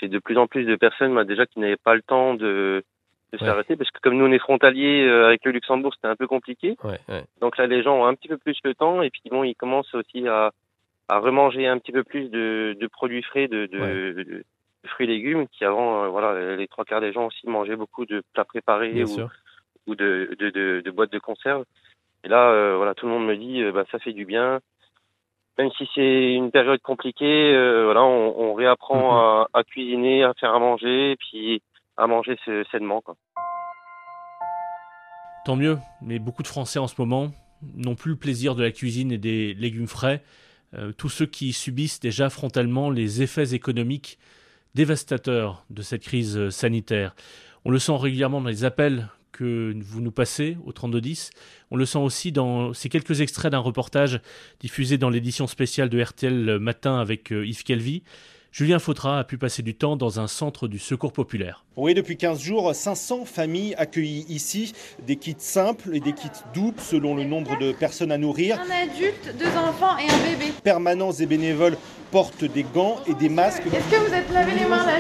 de 0.01 0.19
plus 0.19 0.37
en 0.37 0.47
plus 0.47 0.65
de 0.65 0.75
personnes 0.75 1.21
déjà 1.25 1.45
qui 1.45 1.59
n'avaient 1.59 1.75
pas 1.75 1.95
le 1.95 2.01
temps 2.01 2.33
de 2.35 2.83
de 3.31 3.37
s'arrêter 3.37 3.75
parce 3.75 3.91
que 3.91 3.99
comme 4.01 4.17
nous 4.17 4.25
on 4.25 4.31
est 4.31 4.39
frontalier 4.39 5.05
euh, 5.05 5.27
avec 5.27 5.45
le 5.45 5.51
Luxembourg 5.51 5.93
c'était 5.93 6.07
un 6.07 6.15
peu 6.15 6.27
compliqué. 6.27 6.75
Ouais, 6.83 6.99
ouais. 7.09 7.23
donc 7.41 7.57
là 7.57 7.67
les 7.67 7.83
gens 7.83 7.95
ont 7.97 8.05
un 8.05 8.15
petit 8.15 8.27
peu 8.27 8.37
plus 8.37 8.57
le 8.63 8.73
temps 8.73 9.01
et 9.01 9.09
puis 9.09 9.21
bon 9.29 9.43
ils 9.43 9.55
commencent 9.55 9.93
aussi 9.93 10.27
à, 10.27 10.51
à 11.07 11.19
remanger 11.19 11.67
un 11.67 11.77
petit 11.77 11.91
peu 11.91 12.03
plus 12.03 12.29
de, 12.29 12.75
de 12.79 12.87
produits 12.87 13.23
frais 13.23 13.47
de, 13.47 13.67
de, 13.67 14.23
de, 14.23 14.43
fruits 14.87 15.05
et 15.05 15.09
légumes 15.09 15.47
qui 15.47 15.63
avant 15.63 16.03
euh, 16.03 16.07
voilà 16.07 16.55
les 16.55 16.67
trois 16.67 16.85
quarts 16.85 17.01
des 17.01 17.13
gens 17.13 17.27
aussi 17.27 17.47
mangeaient 17.47 17.75
beaucoup 17.75 18.05
de 18.05 18.23
plats 18.33 18.45
préparés 18.45 19.03
ou, 19.03 19.27
ou 19.87 19.95
de, 19.95 20.35
de, 20.39 20.81
de, 20.81 20.91
boîtes 20.91 21.11
de 21.11 21.19
conserve. 21.19 21.65
Et 22.23 22.29
là 22.29 22.49
euh, 22.49 22.77
voilà 22.77 22.95
tout 22.95 23.05
le 23.05 23.11
monde 23.11 23.27
me 23.27 23.37
dit 23.37 23.63
bah 23.71 23.85
ça 23.91 23.99
fait 23.99 24.13
du 24.13 24.25
bien. 24.25 24.59
Même 25.59 25.71
si 25.77 25.89
c'est 25.93 26.33
une 26.33 26.51
période 26.51 26.81
compliquée 26.81 27.51
voilà 27.83 28.01
on, 28.03 28.39
on 28.39 28.53
réapprend 28.55 29.43
mm-hmm. 29.43 29.47
à, 29.53 29.59
à, 29.59 29.63
cuisiner 29.63 30.23
à 30.23 30.33
faire 30.33 30.55
à 30.55 30.59
manger 30.59 31.11
et 31.11 31.15
puis 31.17 31.61
à 31.99 32.07
manger 32.07 32.37
sainement. 32.71 33.03
Tant 35.45 35.55
mieux, 35.55 35.77
mais 36.01 36.17
beaucoup 36.17 36.43
de 36.43 36.47
Français 36.47 36.79
en 36.79 36.87
ce 36.87 36.95
moment 36.97 37.31
n'ont 37.75 37.95
plus 37.95 38.11
le 38.11 38.17
plaisir 38.17 38.55
de 38.55 38.63
la 38.63 38.71
cuisine 38.71 39.11
et 39.11 39.17
des 39.17 39.53
légumes 39.53 39.87
frais. 39.87 40.23
Euh, 40.73 40.91
tous 40.93 41.09
ceux 41.09 41.25
qui 41.25 41.51
subissent 41.51 41.99
déjà 41.99 42.29
frontalement 42.29 42.89
les 42.89 43.21
effets 43.21 43.53
économiques 43.53 44.17
dévastateurs 44.75 45.65
de 45.69 45.81
cette 45.81 46.03
crise 46.03 46.49
sanitaire. 46.49 47.15
On 47.65 47.71
le 47.71 47.79
sent 47.79 47.95
régulièrement 47.97 48.39
dans 48.39 48.49
les 48.49 48.63
appels 48.63 49.09
que 49.31 49.75
vous 49.81 50.01
nous 50.01 50.11
passez 50.11 50.57
au 50.65 50.71
3210. 50.71 51.31
On 51.71 51.75
le 51.75 51.85
sent 51.85 51.97
aussi 51.97 52.31
dans 52.31 52.73
ces 52.73 52.89
quelques 52.89 53.21
extraits 53.21 53.51
d'un 53.51 53.59
reportage 53.59 54.21
diffusé 54.59 54.97
dans 54.97 55.09
l'édition 55.09 55.47
spéciale 55.47 55.89
de 55.89 56.01
RTL 56.01 56.59
Matin 56.59 56.99
avec 56.99 57.33
euh, 57.33 57.45
Yves 57.45 57.63
Kelvy. 57.63 58.03
Julien 58.51 58.79
Fautra 58.79 59.19
a 59.19 59.23
pu 59.23 59.37
passer 59.37 59.61
du 59.61 59.75
temps 59.75 59.95
dans 59.95 60.19
un 60.19 60.27
centre 60.27 60.67
du 60.67 60.79
secours 60.79 61.13
populaire. 61.13 61.65
Oui, 61.75 61.93
depuis 61.93 62.17
15 62.17 62.41
jours, 62.41 62.73
500 62.73 63.25
familles 63.25 63.75
accueillies 63.77 64.25
ici, 64.27 64.73
des 65.05 65.17
kits 65.17 65.35
simples 65.37 65.95
et 65.95 65.99
des 65.99 66.13
kits 66.13 66.29
doubles 66.53 66.79
selon 66.81 67.15
le 67.15 67.25
nombre 67.25 67.59
de 67.59 67.71
personnes 67.71 68.11
à 68.11 68.17
nourrir. 68.17 68.59
Un 68.59 68.89
adulte, 68.89 69.35
deux 69.37 69.55
enfants 69.55 69.97
et 69.99 70.09
un 70.09 70.29
bébé. 70.31 70.51
Permanents 70.63 71.11
et 71.11 71.27
bénévoles 71.27 71.77
portent 72.09 72.43
des 72.43 72.63
gants 72.63 72.97
et 73.07 73.13
des 73.13 73.29
masques. 73.29 73.61
Est-ce 73.67 73.95
que 73.95 74.07
vous 74.07 74.13
êtes 74.13 74.31
lavé 74.33 74.53
les 74.59 74.65
mains 74.65 74.83
là, 74.83 74.99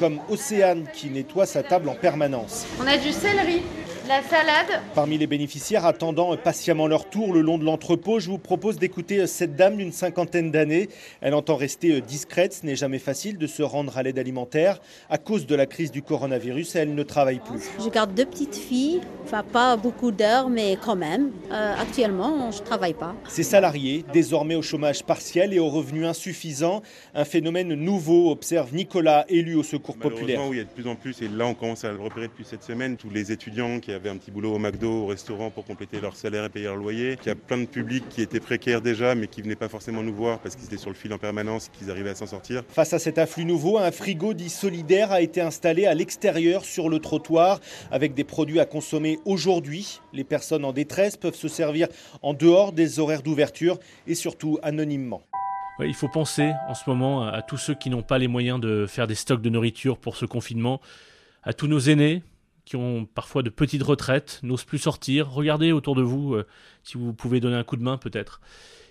Comme 0.00 0.18
Océane 0.28 0.88
qui 0.92 1.10
nettoie 1.10 1.46
sa 1.46 1.62
table 1.62 1.88
en 1.88 1.94
permanence. 1.94 2.66
On 2.80 2.86
a 2.88 2.96
du 2.96 3.12
céleri, 3.12 3.62
la 4.10 4.22
salade. 4.24 4.82
Parmi 4.96 5.18
les 5.18 5.28
bénéficiaires 5.28 5.86
attendant 5.86 6.36
patiemment 6.36 6.88
leur 6.88 7.08
tour 7.08 7.32
le 7.32 7.42
long 7.42 7.58
de 7.58 7.64
l'entrepôt, 7.64 8.18
je 8.18 8.28
vous 8.28 8.38
propose 8.38 8.76
d'écouter 8.76 9.24
cette 9.28 9.54
dame 9.54 9.76
d'une 9.76 9.92
cinquantaine 9.92 10.50
d'années. 10.50 10.88
Elle 11.20 11.32
entend 11.32 11.54
rester 11.54 12.00
discrète, 12.00 12.52
ce 12.52 12.66
n'est 12.66 12.74
jamais 12.74 12.98
facile 12.98 13.38
de 13.38 13.46
se 13.46 13.62
rendre 13.62 13.96
à 13.96 14.02
l'aide 14.02 14.18
alimentaire. 14.18 14.80
À 15.10 15.18
cause 15.18 15.46
de 15.46 15.54
la 15.54 15.66
crise 15.66 15.92
du 15.92 16.02
coronavirus, 16.02 16.74
elle 16.74 16.96
ne 16.96 17.02
travaille 17.04 17.38
plus. 17.38 17.70
Je 17.78 17.88
garde 17.88 18.12
deux 18.12 18.26
petites 18.26 18.56
filles, 18.56 19.00
enfin 19.22 19.44
pas 19.44 19.76
beaucoup 19.76 20.10
d'heures, 20.10 20.48
mais 20.48 20.76
quand 20.84 20.96
même. 20.96 21.30
Euh, 21.52 21.74
actuellement, 21.80 22.50
je 22.50 22.58
ne 22.58 22.66
travaille 22.66 22.94
pas. 22.94 23.14
Ces 23.28 23.44
salariés, 23.44 24.04
désormais 24.12 24.56
au 24.56 24.62
chômage 24.62 25.04
partiel 25.04 25.54
et 25.54 25.60
aux 25.60 25.68
revenus 25.68 26.06
insuffisants, 26.06 26.82
un 27.14 27.24
phénomène 27.24 27.74
nouveau, 27.74 28.32
observe 28.32 28.74
Nicolas, 28.74 29.24
élu 29.28 29.54
au 29.54 29.62
Secours 29.62 29.96
populaire. 29.96 30.40
il 30.50 30.56
y 30.56 30.60
a 30.60 30.64
de 30.64 30.68
plus 30.68 30.88
en 30.88 30.96
plus, 30.96 31.22
et 31.22 31.28
là 31.28 31.46
on 31.46 31.54
commence 31.54 31.84
à 31.84 31.92
le 31.92 32.00
repérer 32.00 32.26
depuis 32.26 32.44
cette 32.44 32.64
semaine, 32.64 32.96
tous 32.96 33.08
les 33.08 33.30
étudiants 33.30 33.78
qui 33.78 33.92
avaient 33.92 33.99
un 34.08 34.16
petit 34.16 34.30
boulot 34.30 34.54
au 34.54 34.58
McDo, 34.58 35.04
au 35.04 35.06
restaurant 35.06 35.50
pour 35.50 35.64
compléter 35.64 36.00
leur 36.00 36.16
salaire 36.16 36.44
et 36.44 36.48
payer 36.48 36.66
leur 36.66 36.76
loyer, 36.76 37.16
qu'il 37.16 37.28
y 37.28 37.30
a 37.30 37.34
plein 37.34 37.58
de 37.58 37.66
publics 37.66 38.08
qui 38.08 38.22
étaient 38.22 38.40
précaires 38.40 38.80
déjà, 38.80 39.14
mais 39.14 39.26
qui 39.26 39.42
venaient 39.42 39.56
pas 39.56 39.68
forcément 39.68 40.02
nous 40.02 40.14
voir 40.14 40.38
parce 40.38 40.56
qu'ils 40.56 40.66
étaient 40.66 40.76
sur 40.76 40.90
le 40.90 40.96
fil 40.96 41.12
en 41.12 41.18
permanence, 41.18 41.68
qu'ils 41.68 41.90
arrivaient 41.90 42.10
à 42.10 42.14
s'en 42.14 42.26
sortir. 42.26 42.62
Face 42.68 42.92
à 42.92 42.98
cet 42.98 43.18
afflux 43.18 43.44
nouveau, 43.44 43.78
un 43.78 43.90
frigo 43.90 44.34
dit 44.34 44.48
solidaire 44.48 45.12
a 45.12 45.20
été 45.20 45.40
installé 45.40 45.86
à 45.86 45.94
l'extérieur 45.94 46.64
sur 46.64 46.88
le 46.88 46.98
trottoir 46.98 47.60
avec 47.90 48.14
des 48.14 48.24
produits 48.24 48.60
à 48.60 48.64
consommer 48.64 49.18
aujourd'hui. 49.24 50.00
Les 50.12 50.24
personnes 50.24 50.64
en 50.64 50.72
détresse 50.72 51.16
peuvent 51.16 51.34
se 51.34 51.48
servir 51.48 51.88
en 52.22 52.34
dehors 52.34 52.72
des 52.72 52.98
horaires 52.98 53.22
d'ouverture 53.22 53.78
et 54.06 54.14
surtout 54.14 54.58
anonymement. 54.62 55.22
il 55.80 55.94
faut 55.94 56.08
penser 56.08 56.52
en 56.68 56.74
ce 56.74 56.88
moment 56.88 57.26
à 57.26 57.42
tous 57.42 57.58
ceux 57.58 57.74
qui 57.74 57.90
n'ont 57.90 58.02
pas 58.02 58.18
les 58.18 58.28
moyens 58.28 58.60
de 58.60 58.86
faire 58.86 59.06
des 59.06 59.14
stocks 59.14 59.42
de 59.42 59.50
nourriture 59.50 59.98
pour 59.98 60.16
ce 60.16 60.26
confinement, 60.26 60.80
à 61.42 61.52
tous 61.52 61.66
nos 61.66 61.80
aînés 61.80 62.22
qui 62.70 62.76
ont 62.76 63.04
parfois 63.04 63.42
de 63.42 63.50
petites 63.50 63.82
retraites, 63.82 64.38
n'osent 64.44 64.62
plus 64.62 64.78
sortir. 64.78 65.28
Regardez 65.32 65.72
autour 65.72 65.96
de 65.96 66.02
vous 66.02 66.34
euh, 66.34 66.46
si 66.84 66.98
vous 66.98 67.12
pouvez 67.12 67.40
donner 67.40 67.56
un 67.56 67.64
coup 67.64 67.76
de 67.76 67.82
main 67.82 67.98
peut-être. 67.98 68.40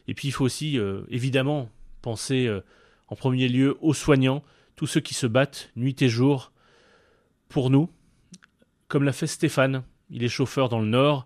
Et 0.09 0.13
puis 0.13 0.27
il 0.27 0.31
faut 0.31 0.43
aussi 0.43 0.77
euh, 0.77 1.03
évidemment 1.07 1.69
penser 2.01 2.45
euh, 2.45 2.59
en 3.07 3.15
premier 3.15 3.47
lieu 3.47 3.77
aux 3.79 3.93
soignants, 3.93 4.43
tous 4.75 4.85
ceux 4.85 4.99
qui 4.99 5.13
se 5.13 5.27
battent 5.27 5.71
nuit 5.77 5.95
et 6.01 6.09
jour 6.09 6.51
pour 7.47 7.69
nous, 7.69 7.89
comme 8.89 9.05
l'a 9.05 9.13
fait 9.13 9.27
Stéphane. 9.27 9.83
Il 10.09 10.25
est 10.25 10.29
chauffeur 10.29 10.67
dans 10.67 10.79
le 10.79 10.87
Nord. 10.87 11.25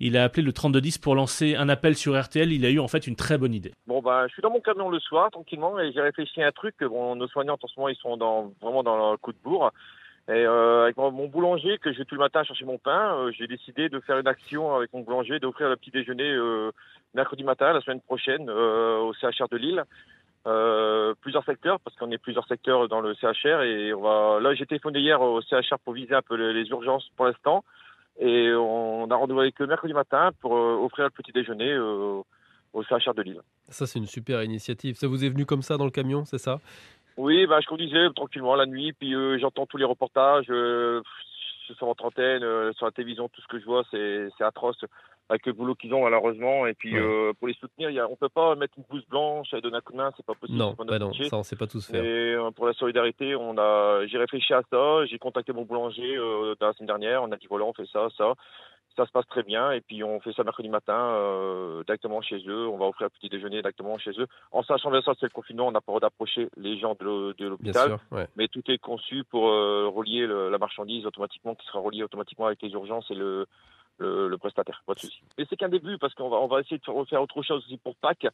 Il 0.00 0.16
a 0.16 0.24
appelé 0.24 0.42
le 0.42 0.52
3210 0.52 0.98
pour 0.98 1.14
lancer 1.14 1.54
un 1.54 1.68
appel 1.68 1.94
sur 1.94 2.20
RTL. 2.20 2.52
Il 2.52 2.66
a 2.66 2.70
eu 2.70 2.80
en 2.80 2.88
fait 2.88 3.06
une 3.06 3.14
très 3.14 3.38
bonne 3.38 3.54
idée. 3.54 3.70
Bon 3.86 4.02
bah, 4.02 4.26
je 4.26 4.32
suis 4.32 4.42
dans 4.42 4.50
mon 4.50 4.60
camion 4.60 4.88
le 4.88 4.98
soir 4.98 5.30
tranquillement 5.30 5.78
et 5.78 5.92
j'ai 5.92 6.00
réfléchi 6.00 6.42
à 6.42 6.48
un 6.48 6.50
truc. 6.50 6.74
Nos 6.80 7.28
soignants 7.28 7.56
en 7.62 7.68
ce 7.68 7.78
moment 7.78 7.88
ils 7.88 7.96
sont 7.96 8.16
vraiment 8.60 8.82
dans 8.82 9.12
le 9.12 9.16
coup 9.16 9.30
de 9.30 9.38
bourre. 9.44 9.70
Et 10.28 10.32
euh, 10.32 10.84
avec 10.84 10.96
mon, 10.96 11.10
boulanger 11.28 11.78
que 11.78 11.92
je 11.92 11.98
vais 11.98 12.04
tout 12.06 12.14
le 12.14 12.20
matin 12.20 12.44
chercher 12.44 12.64
mon 12.64 12.78
pain, 12.78 13.14
euh, 13.14 13.32
j'ai 13.32 13.46
décidé 13.46 13.90
de 13.90 14.00
faire 14.00 14.18
une 14.18 14.26
action 14.26 14.74
avec 14.74 14.90
mon 14.94 15.00
boulanger, 15.00 15.38
d'offrir 15.38 15.68
le 15.68 15.76
petit 15.76 15.90
déjeuner 15.90 16.30
euh, 16.30 16.70
mercredi 17.12 17.44
matin, 17.44 17.74
la 17.74 17.82
semaine 17.82 18.00
prochaine, 18.00 18.48
au 18.48 19.12
CHR 19.12 19.48
de 19.50 19.58
Lille. 19.58 19.84
plusieurs 21.20 21.44
secteurs, 21.44 21.78
parce 21.80 21.94
qu'on 21.96 22.10
est 22.10 22.18
plusieurs 22.18 22.46
secteurs 22.46 22.88
dans 22.88 23.02
le 23.02 23.14
CHR. 23.14 23.62
Et 23.62 23.92
on 23.92 24.00
va... 24.00 24.40
là, 24.40 24.54
j'ai 24.54 24.64
téléphoné 24.64 25.00
hier 25.00 25.20
au 25.20 25.42
CHR 25.42 25.78
pour 25.84 25.92
viser 25.92 26.14
un 26.14 26.22
peu 26.22 26.36
les 26.36 26.68
urgences 26.70 27.10
pour 27.16 27.26
l'instant. 27.26 27.62
Et 28.18 28.50
on 28.54 29.10
a 29.10 29.16
rendez-vous 29.16 29.40
avec 29.40 29.60
eux 29.60 29.66
mercredi 29.66 29.92
matin 29.92 30.30
pour 30.40 30.52
offrir 30.52 31.04
le 31.04 31.10
petit 31.10 31.32
déjeuner 31.32 31.76
au 31.78 32.82
CHR 32.82 33.12
de 33.14 33.22
Lille. 33.22 33.40
Ça, 33.68 33.86
c'est 33.86 33.98
une 33.98 34.06
super 34.06 34.42
initiative. 34.42 34.96
Ça 34.96 35.06
vous 35.06 35.22
est 35.22 35.28
venu 35.28 35.44
comme 35.44 35.62
ça 35.62 35.76
dans 35.76 35.84
le 35.84 35.90
camion, 35.90 36.24
c'est 36.24 36.38
ça? 36.38 36.60
Oui, 37.16 37.46
bah, 37.46 37.60
je 37.60 37.66
conduisais 37.66 38.10
tranquillement 38.14 38.56
la 38.56 38.66
nuit, 38.66 38.92
puis 38.92 39.14
j'entends 39.38 39.66
tous 39.66 39.76
les 39.76 39.84
reportages 39.84 40.50
sur 41.72 41.86
votre 41.86 42.04
antenne, 42.04 42.42
euh, 42.42 42.72
sur 42.74 42.86
la 42.86 42.92
télévision, 42.92 43.28
tout 43.28 43.40
ce 43.40 43.46
que 43.46 43.58
je 43.58 43.64
vois, 43.64 43.84
c'est 43.90 44.30
atroce 44.40 44.84
avec 45.30 45.46
le 45.46 45.54
boulot 45.54 45.74
qu'ils 45.74 45.94
ont 45.94 46.02
malheureusement. 46.02 46.66
Et 46.66 46.74
puis 46.74 46.98
euh, 46.98 47.32
pour 47.38 47.48
les 47.48 47.54
soutenir, 47.54 47.90
y 47.90 47.98
a, 47.98 48.08
on 48.08 48.16
peut 48.16 48.28
pas 48.28 48.54
mettre 48.56 48.74
une 48.76 48.84
pouce 48.84 49.06
blanche 49.08 49.52
et 49.54 49.60
donner 49.60 49.78
un 49.78 49.80
coup 49.80 49.92
de 49.92 49.96
main, 49.96 50.12
c'est 50.16 50.26
pas 50.26 50.34
possible. 50.34 50.58
Non, 50.58 50.74
bah 50.76 50.98
non 50.98 51.12
ça 51.12 51.38
on 51.38 51.42
sait 51.42 51.56
pas 51.56 51.66
tous 51.66 51.86
faire. 51.86 52.04
Et 52.04 52.34
euh, 52.34 52.50
pour 52.50 52.66
la 52.66 52.74
solidarité, 52.74 53.34
on 53.34 53.56
a, 53.56 54.06
j'ai 54.06 54.18
réfléchi 54.18 54.52
à 54.52 54.62
ça, 54.70 55.06
j'ai 55.06 55.18
contacté 55.18 55.52
mon 55.52 55.62
boulanger 55.62 56.16
la 56.60 56.72
semaine 56.74 56.88
dernière, 56.88 57.22
on 57.22 57.32
a 57.32 57.36
dit 57.36 57.46
voilà 57.48 57.64
on 57.64 57.72
fait 57.72 57.86
ça, 57.86 58.08
ça 58.16 58.34
ça 58.96 59.06
se 59.06 59.12
passe 59.12 59.26
très 59.26 59.42
bien. 59.42 59.72
Et 59.72 59.80
puis 59.80 60.02
on 60.04 60.20
fait 60.20 60.32
ça 60.32 60.44
mercredi 60.44 60.68
matin 60.68 60.98
euh, 60.98 61.82
directement 61.84 62.22
chez 62.22 62.42
eux. 62.46 62.68
On 62.68 62.78
va 62.78 62.86
offrir 62.86 63.06
un 63.06 63.10
petit 63.10 63.28
déjeuner 63.28 63.56
directement 63.56 63.98
chez 63.98 64.12
eux. 64.18 64.26
En 64.52 64.62
sachant 64.62 64.90
bien 64.90 65.02
ça, 65.02 65.12
c'est 65.18 65.26
le 65.26 65.30
confinement, 65.30 65.66
on 65.66 65.72
n'a 65.72 65.80
pas 65.80 65.92
le 65.92 65.98
droit 65.98 66.08
d'approcher 66.08 66.48
les 66.56 66.78
gens 66.78 66.96
de 66.98 67.34
l'hôpital. 67.44 67.98
Mais 68.36 68.48
tout 68.48 68.62
est 68.68 68.78
conçu 68.78 69.24
pour 69.24 69.48
euh, 69.48 69.88
relier 69.88 70.26
la 70.26 70.58
marchandise 70.58 71.06
automatiquement, 71.06 71.54
qui 71.54 71.66
sera 71.66 71.80
reliée 71.80 72.02
automatiquement 72.02 72.46
avec 72.46 72.62
les 72.62 72.70
urgences 72.70 73.10
et 73.10 73.14
le, 73.14 73.46
le, 73.98 74.36
prestataire. 74.36 74.82
Pas 74.86 74.94
de 74.94 75.00
souci. 75.00 75.20
Mais 75.38 75.46
c'est 75.48 75.56
qu'un 75.56 75.68
début 75.68 75.98
parce 75.98 76.14
qu'on 76.14 76.28
va, 76.28 76.36
on 76.38 76.46
va 76.46 76.60
essayer 76.60 76.78
de 76.78 77.04
faire 77.04 77.22
autre 77.22 77.42
chose 77.42 77.64
aussi 77.64 77.78
pour 77.78 77.96
Pâques. 77.96 78.26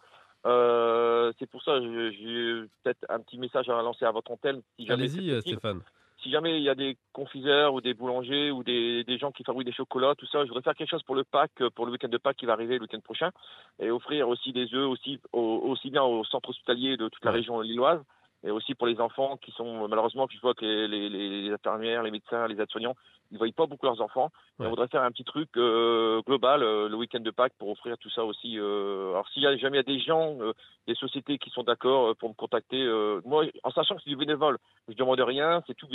Euh, 0.46 1.32
c'est 1.38 1.46
pour 1.50 1.62
ça 1.62 1.78
j'ai 1.82 2.62
peut-être 2.82 3.04
un 3.10 3.20
petit 3.20 3.36
message 3.36 3.68
à 3.68 3.82
lancer 3.82 4.06
à 4.06 4.10
votre 4.10 4.30
antenne. 4.30 4.62
Si 4.78 4.90
Allez-y, 4.90 5.38
Stéphane 5.42 5.82
si 6.22 6.30
jamais 6.30 6.58
il 6.58 6.62
y 6.62 6.68
a 6.68 6.74
des 6.74 6.96
confiseurs 7.12 7.74
ou 7.74 7.80
des 7.80 7.94
boulangers 7.94 8.50
ou 8.50 8.62
des, 8.62 9.04
des, 9.04 9.18
gens 9.18 9.32
qui 9.32 9.44
fabriquent 9.44 9.66
des 9.66 9.72
chocolats, 9.72 10.14
tout 10.16 10.26
ça, 10.26 10.42
je 10.44 10.48
voudrais 10.48 10.62
faire 10.62 10.74
quelque 10.74 10.90
chose 10.90 11.02
pour 11.02 11.14
le 11.14 11.24
Pâques, 11.24 11.68
pour 11.74 11.86
le 11.86 11.92
week-end 11.92 12.08
de 12.08 12.18
Pâques 12.18 12.36
qui 12.36 12.46
va 12.46 12.52
arriver 12.52 12.76
le 12.76 12.82
week-end 12.82 13.00
prochain, 13.00 13.30
et 13.78 13.90
offrir 13.90 14.28
aussi 14.28 14.52
des 14.52 14.72
œufs 14.74 14.88
aussi, 14.88 15.20
aussi 15.32 15.90
bien 15.90 16.02
au 16.02 16.24
centre 16.24 16.50
hospitalier 16.50 16.96
de 16.96 17.08
toute 17.08 17.24
la 17.24 17.30
région 17.30 17.60
lilloise, 17.60 18.00
et 18.44 18.50
aussi 18.50 18.75
pour 18.75 18.87
les 18.87 19.00
enfants 19.00 19.37
qui 19.37 19.50
sont 19.52 19.88
malheureusement, 19.88 20.26
je 20.30 20.40
vois 20.40 20.54
que 20.54 20.64
les, 20.64 20.88
les, 20.88 21.09
les 21.42 21.52
infirmières, 21.52 22.02
les 22.02 22.11
médecins, 22.11 22.47
les 22.49 22.61
aides-soignants, 22.61 22.94
ils 23.30 23.35
ne 23.35 23.38
voient 23.38 23.52
pas 23.54 23.66
beaucoup 23.66 23.87
leurs 23.87 24.00
enfants. 24.00 24.30
on 24.59 24.68
voudrait 24.68 24.88
faire 24.88 25.02
un 25.02 25.11
petit 25.11 25.25
truc 25.25 25.50
euh, 25.56 26.20
global 26.23 26.62
euh, 26.62 26.88
le 26.88 26.97
week-end 26.97 27.20
de 27.20 27.30
Pâques 27.30 27.52
pour 27.59 27.68
offrir 27.68 27.97
tout 27.99 28.11
ça 28.11 28.25
aussi. 28.25 28.59
Euh, 28.59 29.11
alors 29.11 29.28
s'il 29.28 29.42
y 29.42 29.47
a 29.47 29.56
jamais 29.56 29.76
il 29.76 29.87
y 29.88 29.92
a 29.92 29.94
des 29.94 30.00
gens, 30.00 30.38
des 30.87 30.94
sociétés 30.94 31.38
qui 31.38 31.50
sont 31.50 31.62
d'accord 31.62 32.16
pour 32.16 32.28
me 32.28 32.35
contacter, 32.35 32.85
moi 33.25 33.44
en 33.62 33.70
sachant 33.70 33.94
que 33.97 34.02
c'est 34.02 34.11
du 34.11 34.16
bénévole, 34.16 34.59
je 34.88 34.94
demande 34.94 35.20
rien, 35.20 35.62
c'est 35.66 35.75
tout 35.75 35.87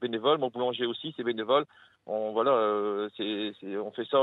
bénévole. 0.00 0.38
Mon 0.38 0.48
boulanger 0.48 0.86
aussi 0.86 1.12
c'est 1.16 1.24
bénévole. 1.24 1.64
On 2.06 2.32
voilà, 2.32 3.08
c'est, 3.16 3.52
on 3.76 3.90
fait 3.90 4.06
ça 4.06 4.18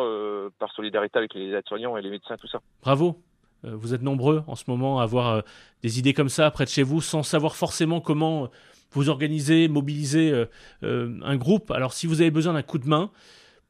par 0.60 0.72
solidarité 0.72 1.20
avec 1.20 1.34
les 1.34 1.52
aides-soignants 1.52 1.98
et 1.98 2.02
les 2.02 2.10
médecins, 2.10 2.38
tout 2.38 2.48
ça. 2.48 2.60
Bravo. 2.82 3.18
Vous 3.64 3.94
êtes 3.94 4.02
nombreux 4.02 4.44
en 4.48 4.56
ce 4.56 4.64
moment 4.68 5.00
à 5.00 5.04
avoir 5.04 5.44
des 5.84 6.00
idées 6.00 6.14
comme 6.14 6.30
ça 6.30 6.50
près 6.50 6.66
de 6.66 6.70
chez 6.70 6.84
vous 6.84 7.02
sans 7.02 7.22
savoir 7.22 7.56
forcément 7.56 8.02
comment 8.02 8.50
vous 8.92 9.10
organisez, 9.10 9.68
mobilisez 9.68 10.32
euh, 10.32 10.46
euh, 10.84 11.20
un 11.24 11.36
groupe. 11.38 11.72
Alors 11.72 11.94
si 11.94 12.08
vous 12.08 12.22
avez 12.22 12.32
besoin 12.32 12.54
d'un 12.54 12.62
coup 12.62 12.78
de 12.78 12.88
main 12.88 13.12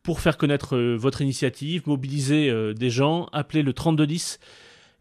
pour 0.04 0.20
faire 0.20 0.38
connaître 0.38 0.76
euh, 0.76 0.96
votre 0.96 1.22
initiative, 1.22 1.84
mobiliser 1.86 2.52
des 2.74 2.90
gens, 2.90 3.28
appelez 3.32 3.62
le 3.62 3.74
3210. 3.74 4.40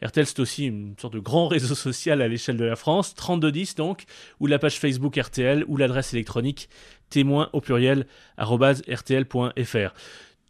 RTL, 0.02 0.24
c'est 0.26 0.40
aussi 0.40 0.66
une 0.66 0.94
sorte 0.98 1.12
de 1.14 1.18
grand 1.18 1.48
réseau 1.48 1.74
social 1.74 2.22
à 2.22 2.28
l'échelle 2.28 2.56
de 2.56 2.64
la 2.64 2.76
France, 2.76 3.14
3210 3.14 3.74
donc, 3.74 4.04
ou 4.40 4.46
la 4.46 4.58
page 4.58 4.78
Facebook 4.78 5.16
RTL, 5.16 5.64
ou 5.68 5.76
l'adresse 5.76 6.14
électronique 6.14 6.68
témoin 7.10 7.50
au 7.52 7.60
pluriel 7.60 8.06
rtl.fr. 8.38 9.94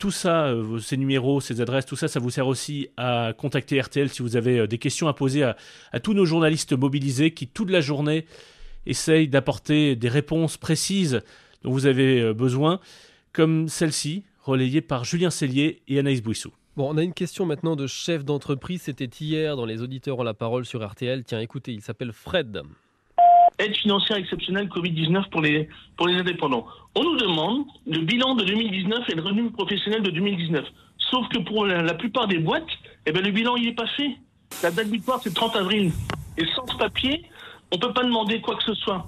Tout 0.01 0.11
ça, 0.11 0.53
ces 0.81 0.97
numéros, 0.97 1.41
ces 1.41 1.61
adresses, 1.61 1.87
tout 1.87 1.95
ça, 1.95 2.09
ça 2.09 2.19
vous 2.19 2.31
sert 2.31 2.49
aussi 2.49 2.89
à 2.97 3.33
contacter 3.37 3.81
RTL 3.81 4.09
si 4.09 4.23
vous 4.23 4.35
avez 4.35 4.67
des 4.67 4.79
questions 4.79 5.07
à 5.09 5.13
poser 5.13 5.45
à, 5.45 6.01
tous 6.03 6.15
nos 6.15 6.25
journalistes 6.25 6.73
mobilisés 6.73 7.33
qui, 7.33 7.47
toute 7.47 7.71
la 7.71 7.83
journée, 7.83 8.25
essaye 8.87 9.29
d'apporter 9.29 9.97
des 9.97 10.09
réponses 10.09 10.57
précises 10.57 11.21
dont 11.63 11.71
vous 11.71 11.87
avez 11.87 12.21
euh, 12.21 12.33
besoin, 12.33 12.81
comme 13.33 13.69
celle-ci, 13.69 14.25
relayée 14.43 14.81
par 14.81 15.05
Julien 15.05 15.31
Cellier 15.31 15.83
et 15.87 15.99
Anaïs 15.99 16.23
Bouissou. 16.23 16.51
Bon, 16.77 16.89
on 16.89 16.97
a 16.97 17.03
une 17.03 17.13
question 17.13 17.45
maintenant 17.45 17.77
de 17.77 17.87
chef 17.87 18.25
d'entreprise. 18.25 18.83
C'était 18.83 19.05
hier 19.05 19.57
dans 19.57 19.67
Les 19.67 19.83
auditeurs 19.83 20.19
ont 20.19 20.23
la 20.23 20.35
parole 20.35 20.65
sur 20.65 20.83
RTL. 20.83 21.25
Tiens, 21.25 21.41
écoutez, 21.41 21.73
il 21.73 21.83
s'appelle 21.83 22.13
Fred. 22.13 22.63
Aide 23.61 23.77
financière 23.77 24.17
exceptionnelle 24.17 24.69
Covid-19 24.69 25.29
pour 25.29 25.43
les, 25.43 25.69
pour 25.99 26.09
les 26.09 26.15
indépendants. 26.15 26.67
On 26.95 27.05
nous 27.05 27.17
demande 27.17 27.67
le 27.87 27.99
bilan 27.99 28.35
de 28.35 28.45
2019 28.45 29.11
et 29.11 29.15
le 29.15 29.21
revenu 29.21 29.51
professionnel 29.51 30.03
de 30.03 30.11
2019. 30.11 30.65
Sauf 30.97 31.29
que 31.29 31.41
pour 31.41 31.67
la, 31.67 31.93
plupart 31.93 32.27
des 32.27 32.39
boîtes, 32.39 32.71
eh 33.05 33.13
ben, 33.13 33.23
le 33.23 33.31
bilan, 33.31 33.57
il 33.57 33.67
n'est 33.67 33.75
pas 33.75 33.87
fait. 33.87 34.17
La 34.63 34.71
date 34.71 34.89
butoir, 34.89 35.21
c'est 35.23 35.29
le 35.29 35.35
30 35.35 35.57
avril. 35.57 35.93
Et 36.39 36.47
sans 36.57 36.67
ce 36.67 36.77
papier, 36.79 37.27
on 37.71 37.79
peut 37.79 37.93
pas 37.93 38.03
demander 38.03 38.41
quoi 38.41 38.57
que 38.57 38.63
ce 38.63 38.75
soit. 38.75 39.07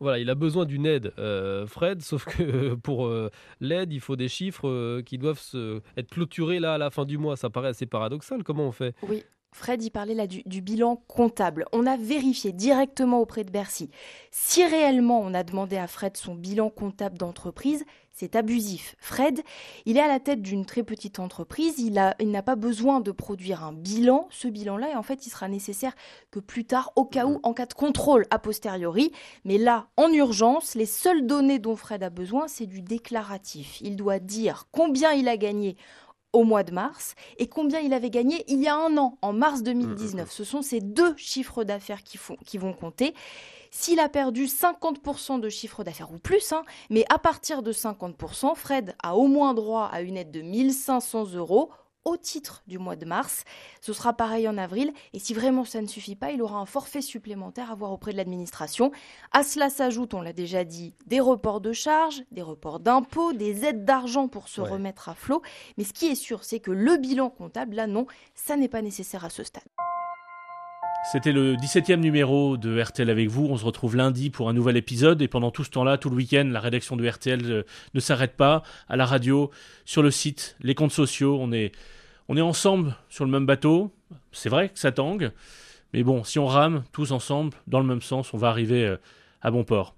Voilà, 0.00 0.18
il 0.18 0.28
a 0.28 0.34
besoin 0.34 0.66
d'une 0.66 0.84
aide, 0.84 1.12
euh, 1.18 1.66
Fred, 1.66 2.02
sauf 2.02 2.24
que 2.26 2.74
pour 2.74 3.06
euh, 3.06 3.30
l'aide, 3.60 3.92
il 3.92 4.00
faut 4.00 4.16
des 4.16 4.28
chiffres 4.28 4.68
euh, 4.68 5.02
qui 5.02 5.16
doivent 5.16 5.40
se, 5.40 5.80
être 5.96 6.10
clôturés 6.10 6.60
là 6.60 6.74
à 6.74 6.78
la 6.78 6.90
fin 6.90 7.06
du 7.06 7.16
mois. 7.16 7.36
Ça 7.36 7.48
paraît 7.48 7.68
assez 7.68 7.86
paradoxal. 7.86 8.44
Comment 8.44 8.68
on 8.68 8.72
fait? 8.72 8.94
Oui, 9.08 9.24
Fred, 9.52 9.82
il 9.82 9.90
parlait 9.90 10.26
du, 10.26 10.62
bilan 10.62 11.02
comptable. 11.08 11.64
On 11.72 11.86
a 11.86 11.96
vérifié 11.96 12.52
directement 12.52 13.20
auprès 13.20 13.44
de 13.44 13.50
Bercy. 13.50 13.90
Si 14.30 14.64
réellement 14.64 15.20
on 15.20 15.34
a 15.34 15.42
demandé 15.42 15.76
à 15.76 15.86
Fred 15.86 16.16
son 16.16 16.34
bilan 16.34 16.70
comptable 16.70 17.18
d'entreprise, 17.18 17.84
c'est 18.12 18.36
abusif. 18.36 18.96
Fred, 18.98 19.40
il 19.86 19.96
est 19.96 20.00
à 20.00 20.08
la 20.08 20.18
tête 20.18 20.42
d'une 20.42 20.66
très 20.66 20.82
petite 20.82 21.20
entreprise, 21.20 21.78
il, 21.78 21.92
n'a 21.92 22.42
pas 22.42 22.56
besoin 22.56 23.00
de 23.00 23.12
produire 23.12 23.62
un 23.62 23.72
bilan. 23.72 24.26
Ce 24.30 24.48
bilan-là, 24.48 24.90
et 24.90 24.96
en 24.96 25.04
fait, 25.04 25.24
il 25.26 25.30
sera 25.30 25.48
nécessaire 25.48 25.94
que 26.32 26.40
plus 26.40 26.64
tard, 26.64 26.92
au 26.96 27.04
cas 27.04 27.26
où, 27.26 27.38
en 27.44 27.54
cas 27.54 27.66
de 27.66 27.74
contrôle 27.74 28.26
a 28.30 28.40
posteriori. 28.40 29.12
Mais 29.44 29.56
là, 29.56 29.86
en 29.96 30.12
urgence, 30.12 30.74
les 30.74 30.86
seules 30.86 31.26
données 31.26 31.60
dont 31.60 31.76
Fred 31.76 32.02
a 32.02 32.10
besoin, 32.10 32.48
c'est 32.48 32.66
du 32.66 32.82
déclaratif. 32.82 33.80
Il 33.80 33.96
doit 33.96 34.18
dire 34.18 34.66
combien 34.72 35.12
il 35.12 35.28
a 35.28 35.36
gagné 35.36 35.76
au 36.32 36.44
mois 36.44 36.62
de 36.62 36.72
mars 36.72 37.14
et 37.38 37.48
combien 37.48 37.80
il 37.80 37.92
avait 37.92 38.10
gagné 38.10 38.44
il 38.48 38.62
y 38.62 38.68
a 38.68 38.76
un 38.76 38.96
an, 38.96 39.18
en 39.22 39.32
mars 39.32 39.62
2019. 39.62 39.98
Mmh, 39.98 40.16
mmh, 40.16 40.22
mmh. 40.22 40.26
Ce 40.28 40.44
sont 40.44 40.62
ces 40.62 40.80
deux 40.80 41.16
chiffres 41.16 41.64
d'affaires 41.64 42.02
qui, 42.02 42.18
qui 42.44 42.58
vont 42.58 42.72
compter. 42.72 43.14
S'il 43.70 44.00
a 44.00 44.08
perdu 44.08 44.46
50% 44.46 45.40
de 45.40 45.48
chiffre 45.48 45.84
d'affaires 45.84 46.12
ou 46.12 46.18
plus, 46.18 46.52
hein, 46.52 46.62
mais 46.90 47.04
à 47.10 47.18
partir 47.18 47.62
de 47.62 47.72
50%, 47.72 48.54
Fred 48.54 48.94
a 49.02 49.16
au 49.16 49.26
moins 49.26 49.54
droit 49.54 49.88
à 49.92 50.00
une 50.00 50.16
aide 50.16 50.30
de 50.30 50.40
1500 50.40 51.34
euros 51.34 51.70
au 52.04 52.16
titre 52.16 52.62
du 52.66 52.78
mois 52.78 52.96
de 52.96 53.04
mars. 53.04 53.44
Ce 53.80 53.92
sera 53.92 54.12
pareil 54.12 54.48
en 54.48 54.58
avril 54.58 54.92
et 55.12 55.18
si 55.18 55.34
vraiment 55.34 55.64
ça 55.64 55.80
ne 55.80 55.86
suffit 55.86 56.16
pas, 56.16 56.30
il 56.30 56.42
aura 56.42 56.58
un 56.58 56.66
forfait 56.66 57.02
supplémentaire 57.02 57.70
à 57.70 57.74
voir 57.74 57.92
auprès 57.92 58.12
de 58.12 58.16
l'administration. 58.16 58.90
À 59.32 59.42
cela 59.42 59.70
s'ajoute, 59.70 60.14
on 60.14 60.22
l'a 60.22 60.32
déjà 60.32 60.64
dit, 60.64 60.94
des 61.06 61.20
reports 61.20 61.60
de 61.60 61.72
charges, 61.72 62.22
des 62.30 62.42
reports 62.42 62.80
d'impôts, 62.80 63.32
des 63.32 63.64
aides 63.64 63.84
d'argent 63.84 64.28
pour 64.28 64.48
se 64.48 64.60
remettre 64.60 65.08
à 65.08 65.14
flot. 65.14 65.42
Mais 65.76 65.84
ce 65.84 65.92
qui 65.92 66.06
est 66.06 66.14
sûr, 66.14 66.44
c'est 66.44 66.60
que 66.60 66.70
le 66.70 66.96
bilan 66.96 67.30
comptable, 67.30 67.76
là 67.76 67.86
non, 67.86 68.06
ça 68.34 68.56
n'est 68.56 68.68
pas 68.68 68.82
nécessaire 68.82 69.24
à 69.24 69.30
ce 69.30 69.44
stade. 69.44 69.77
C'était 71.04 71.32
le 71.32 71.56
17e 71.56 72.00
numéro 72.00 72.56
de 72.56 72.80
RTL 72.80 73.08
avec 73.08 73.28
vous. 73.28 73.46
On 73.46 73.56
se 73.56 73.64
retrouve 73.64 73.96
lundi 73.96 74.28
pour 74.28 74.48
un 74.50 74.52
nouvel 74.52 74.76
épisode. 74.76 75.22
Et 75.22 75.28
pendant 75.28 75.50
tout 75.50 75.64
ce 75.64 75.70
temps-là, 75.70 75.96
tout 75.96 76.10
le 76.10 76.16
week-end, 76.16 76.48
la 76.50 76.60
rédaction 76.60 76.96
de 76.96 77.08
RTL 77.08 77.40
euh, 77.44 77.62
ne 77.94 78.00
s'arrête 78.00 78.36
pas. 78.36 78.62
À 78.88 78.96
la 78.96 79.06
radio, 79.06 79.50
sur 79.86 80.02
le 80.02 80.10
site, 80.10 80.56
les 80.60 80.74
comptes 80.74 80.92
sociaux. 80.92 81.38
On 81.40 81.50
est, 81.52 81.72
on 82.28 82.36
est 82.36 82.42
ensemble 82.42 82.94
sur 83.08 83.24
le 83.24 83.30
même 83.30 83.46
bateau. 83.46 83.90
C'est 84.32 84.50
vrai 84.50 84.68
que 84.68 84.78
ça 84.78 84.92
tangue. 84.92 85.30
Mais 85.94 86.02
bon, 86.02 86.24
si 86.24 86.38
on 86.38 86.46
rame 86.46 86.84
tous 86.92 87.12
ensemble, 87.12 87.56
dans 87.66 87.80
le 87.80 87.86
même 87.86 88.02
sens, 88.02 88.34
on 88.34 88.38
va 88.38 88.48
arriver 88.48 88.84
euh, 88.84 88.96
à 89.40 89.50
bon 89.50 89.64
port. 89.64 89.94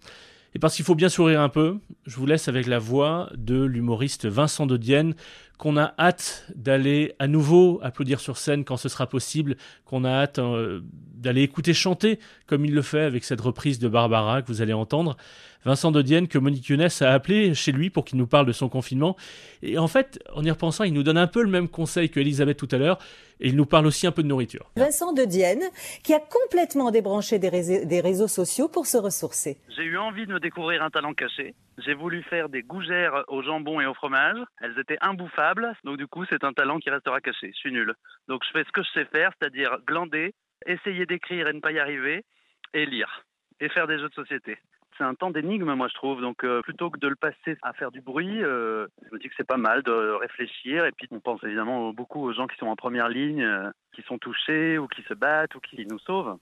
Et 0.54 0.58
parce 0.58 0.76
qu'il 0.76 0.84
faut 0.84 0.94
bien 0.94 1.08
sourire 1.08 1.40
un 1.40 1.48
peu, 1.48 1.78
je 2.06 2.16
vous 2.16 2.26
laisse 2.26 2.48
avec 2.48 2.66
la 2.66 2.78
voix 2.78 3.30
de 3.36 3.62
l'humoriste 3.62 4.26
Vincent 4.26 4.66
de 4.66 4.76
Dienne, 4.76 5.14
qu'on 5.60 5.76
a 5.76 5.92
hâte 5.98 6.46
d'aller 6.56 7.14
à 7.18 7.26
nouveau 7.26 7.80
applaudir 7.82 8.18
sur 8.18 8.38
scène 8.38 8.64
quand 8.64 8.78
ce 8.78 8.88
sera 8.88 9.06
possible, 9.06 9.56
qu'on 9.84 10.04
a 10.04 10.10
hâte 10.10 10.38
euh, 10.38 10.80
d'aller 11.14 11.42
écouter 11.42 11.74
chanter, 11.74 12.18
comme 12.46 12.64
il 12.64 12.74
le 12.74 12.80
fait 12.80 13.02
avec 13.02 13.24
cette 13.24 13.42
reprise 13.42 13.78
de 13.78 13.86
Barbara 13.86 14.40
que 14.40 14.46
vous 14.46 14.62
allez 14.62 14.72
entendre. 14.72 15.18
Vincent 15.64 15.92
de 15.92 16.00
Dienne, 16.00 16.26
que 16.26 16.38
Monique 16.38 16.68
Younes 16.68 16.88
a 17.02 17.12
appelé 17.12 17.52
chez 17.52 17.70
lui 17.70 17.90
pour 17.90 18.06
qu'il 18.06 18.16
nous 18.16 18.26
parle 18.26 18.46
de 18.46 18.52
son 18.52 18.70
confinement. 18.70 19.16
Et 19.62 19.76
en 19.76 19.88
fait, 19.88 20.18
en 20.34 20.42
y 20.42 20.50
repensant, 20.50 20.84
il 20.84 20.94
nous 20.94 21.02
donne 21.02 21.18
un 21.18 21.26
peu 21.26 21.42
le 21.42 21.50
même 21.50 21.68
conseil 21.68 22.08
que 22.08 22.18
Elisabeth 22.18 22.56
tout 22.56 22.68
à 22.70 22.78
l'heure, 22.78 22.98
et 23.40 23.48
il 23.48 23.56
nous 23.56 23.66
parle 23.66 23.86
aussi 23.86 24.06
un 24.06 24.12
peu 24.12 24.22
de 24.22 24.28
nourriture. 24.28 24.70
Vincent 24.76 25.12
de 25.12 25.24
Dienne, 25.24 25.62
qui 26.02 26.14
a 26.14 26.18
complètement 26.18 26.90
débranché 26.90 27.38
des 27.38 27.50
réseaux, 27.50 27.84
des 27.84 28.00
réseaux 28.00 28.28
sociaux 28.28 28.68
pour 28.68 28.86
se 28.86 28.96
ressourcer. 28.96 29.58
J'ai 29.76 29.84
eu 29.84 29.98
envie 29.98 30.26
de 30.26 30.32
me 30.32 30.40
découvrir 30.40 30.82
un 30.82 30.88
talent 30.88 31.12
caché. 31.12 31.54
J'ai 31.84 31.94
voulu 31.94 32.22
faire 32.22 32.48
des 32.48 32.62
gougères 32.62 33.24
au 33.28 33.42
jambon 33.42 33.80
et 33.80 33.86
au 33.86 33.94
fromage. 33.94 34.38
Elles 34.62 34.78
étaient 34.78 34.98
imbouffables, 35.02 35.74
donc 35.84 35.98
du 35.98 36.06
coup, 36.06 36.24
c'est 36.30 36.42
un 36.42 36.54
talent 36.54 36.78
qui 36.78 36.88
restera 36.88 37.20
caché. 37.20 37.50
Je 37.52 37.58
suis 37.58 37.72
nul. 37.72 37.92
Donc 38.28 38.42
je 38.46 38.50
fais 38.58 38.64
ce 38.64 38.72
que 38.72 38.82
je 38.82 39.00
sais 39.00 39.06
faire, 39.06 39.30
c'est-à-dire 39.38 39.76
glander, 39.86 40.32
essayer 40.64 41.04
d'écrire 41.04 41.48
et 41.48 41.52
ne 41.52 41.60
pas 41.60 41.72
y 41.72 41.78
arriver, 41.78 42.24
et 42.72 42.86
lire, 42.86 43.26
et 43.60 43.68
faire 43.68 43.86
des 43.86 43.98
jeux 43.98 44.08
de 44.08 44.14
société 44.14 44.56
c'est 45.00 45.06
un 45.06 45.14
temps 45.14 45.30
d'énigme, 45.30 45.72
moi 45.74 45.88
je 45.88 45.94
trouve. 45.94 46.20
Donc 46.20 46.44
euh, 46.44 46.60
plutôt 46.60 46.90
que 46.90 46.98
de 46.98 47.08
le 47.08 47.16
passer 47.16 47.56
à 47.62 47.72
faire 47.72 47.90
du 47.90 48.02
bruit, 48.02 48.44
euh, 48.44 48.86
je 49.08 49.14
me 49.14 49.18
dis 49.18 49.28
que 49.28 49.34
c'est 49.34 49.46
pas 49.46 49.56
mal 49.56 49.82
de 49.82 49.92
réfléchir. 50.20 50.84
Et 50.84 50.92
puis 50.92 51.08
on 51.10 51.20
pense 51.20 51.42
évidemment 51.42 51.92
beaucoup 51.94 52.20
aux 52.22 52.32
gens 52.34 52.46
qui 52.46 52.56
sont 52.58 52.66
en 52.66 52.76
première 52.76 53.08
ligne, 53.08 53.42
euh, 53.42 53.70
qui 53.94 54.02
sont 54.02 54.18
touchés 54.18 54.76
ou 54.76 54.86
qui 54.88 55.02
se 55.02 55.14
battent 55.14 55.54
ou 55.54 55.60
qui 55.60 55.86
nous 55.86 55.98
sauvent. 56.00 56.36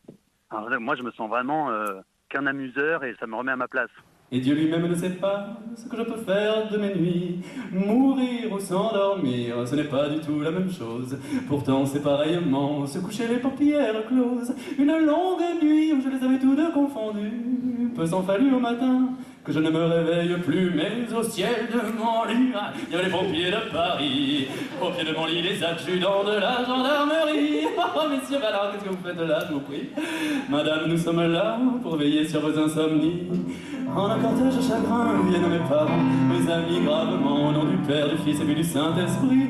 Moi 0.51 0.97
je 0.97 1.03
me 1.03 1.13
sens 1.13 1.29
vraiment 1.29 1.71
qu'un 2.31 2.47
amuseur 2.47 3.05
et 3.05 3.15
ça 3.21 3.27
me 3.27 3.37
remet 3.37 3.53
à 3.53 3.57
ma 3.57 3.69
place. 3.69 3.91
Et 4.31 4.41
Dieu 4.41 4.55
lui-même 4.55 4.87
ne 4.87 4.95
sait 4.95 5.11
pas 5.11 5.59
ce 5.75 5.89
que 5.89 5.97
je 5.97 6.03
peux 6.03 6.21
faire 6.21 6.69
de 6.71 6.77
mes 6.77 6.95
nuits. 6.95 7.39
Mourir 7.73 8.53
ou 8.53 8.61
s'endormir, 8.61 9.67
ce 9.67 9.75
n'est 9.75 9.85
pas 9.85 10.11
du 10.11 10.21
tout 10.21 10.41
la 10.41 10.51
même 10.51 10.71
chose. 10.71 11.17
Pourtant, 11.49 11.87
c'est 11.87 12.03
pareillement 12.03 12.87
se 12.87 12.99
coucher 12.99 13.27
les 13.27 13.39
paupières 13.39 14.07
closes. 14.07 14.55
Une 14.79 14.93
longue 15.07 15.63
nuit 15.63 15.95
où 15.95 16.03
je 16.03 16.11
les 16.11 16.23
avais 16.23 16.39
tous 16.39 16.55
deux 16.55 16.71
confondus. 16.73 17.33
Peu 17.97 18.07
s'en 18.07 18.23
fallu 18.23 18.53
au 18.55 18.61
matin 18.61 19.09
que 19.45 19.55
je 19.55 19.61
ne 19.61 19.71
me 19.71 19.83
réveille 19.83 20.37
plus, 20.45 20.73
mais 20.75 21.11
au 21.17 21.23
ciel 21.23 21.69
de 21.73 21.81
mon 21.99 22.25
lit, 22.25 22.53
il 22.87 22.93
y 22.93 22.95
avait 22.97 23.05
les 23.05 23.11
pompiers 23.11 23.51
de 23.51 23.73
Paris. 23.73 24.47
Au 24.83 24.91
pied 24.91 25.05
de 25.11 25.17
mon 25.17 25.25
lit, 25.25 25.41
les 25.41 25.65
adjudants 25.65 26.23
de 26.23 26.39
la 26.39 26.65
gendarmerie. 26.67 27.48
Oh, 27.97 28.09
messieurs, 28.09 28.39
alors, 28.45 28.73
qu'est-ce 28.73 28.85
que 28.85 28.91
vous 28.91 29.03
faites 29.05 29.29
là, 29.29 29.39
je 29.49 29.55
vous 29.55 29.61
prie 29.61 29.89
Madame, 30.49 30.89
nous 30.89 30.97
sommes 30.97 31.23
là 31.33 31.59
pour 31.83 31.97
veiller 31.97 32.27
sur 32.27 32.41
vos 32.41 32.59
insomnies. 32.59 33.29
En 33.95 34.11
un 34.11 34.19
cortège 34.19 34.61
chagrin 34.67 35.15
viennent 35.29 35.49
mes 35.49 35.69
parents, 35.69 36.03
mes 36.29 36.53
amis 36.53 36.85
gravement, 36.85 37.49
au 37.49 37.53
nom 37.53 37.65
du 37.65 37.77
Père, 37.79 38.09
du 38.09 38.17
Fils 38.19 38.41
et 38.41 38.55
du 38.55 38.65
Saint-Esprit. 38.65 39.49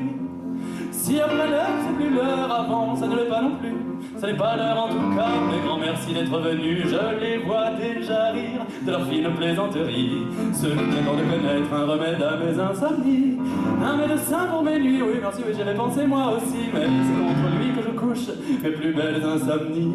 Si 0.91 1.19
après 1.19 1.49
l'heure, 1.49 1.69
c'est 1.85 1.95
plus 1.95 2.13
l'heure 2.13 2.51
avant, 2.51 2.95
ça 2.95 3.07
ne 3.07 3.15
l'est 3.15 3.29
pas 3.29 3.41
non 3.41 3.55
plus. 3.59 3.75
Ce 4.19 4.25
n'est 4.25 4.35
pas 4.35 4.55
l'heure 4.57 4.77
en 4.77 4.89
tout 4.89 5.15
cas, 5.15 5.29
mais 5.49 5.65
grand 5.65 5.77
merci 5.77 6.13
d'être 6.13 6.37
venu. 6.39 6.83
Je 6.83 7.19
les 7.19 7.37
vois 7.37 7.71
déjà 7.71 8.31
rire 8.31 8.65
de 8.85 8.91
leur 8.91 9.07
fine 9.07 9.29
plaisanterie. 9.35 10.27
Ceux 10.53 10.71
content 10.71 11.15
de 11.15 11.23
connaître 11.23 11.73
un 11.73 11.85
remède 11.85 12.21
à 12.21 12.37
mes 12.37 12.59
insomnies. 12.59 13.37
Un 13.81 13.95
médecin 13.95 14.45
pour 14.51 14.63
mes 14.63 14.79
nuits, 14.79 15.01
oui, 15.01 15.19
merci, 15.21 15.41
oui, 15.47 15.53
j'avais 15.57 15.73
pensé 15.73 16.05
moi 16.05 16.33
aussi. 16.35 16.67
Mais 16.73 16.81
c'est 16.81 17.17
contre 17.17 17.57
lui 17.57 17.68
mes 18.09 18.71
plus 18.71 18.93
belles 18.93 19.23
insomnies. 19.23 19.93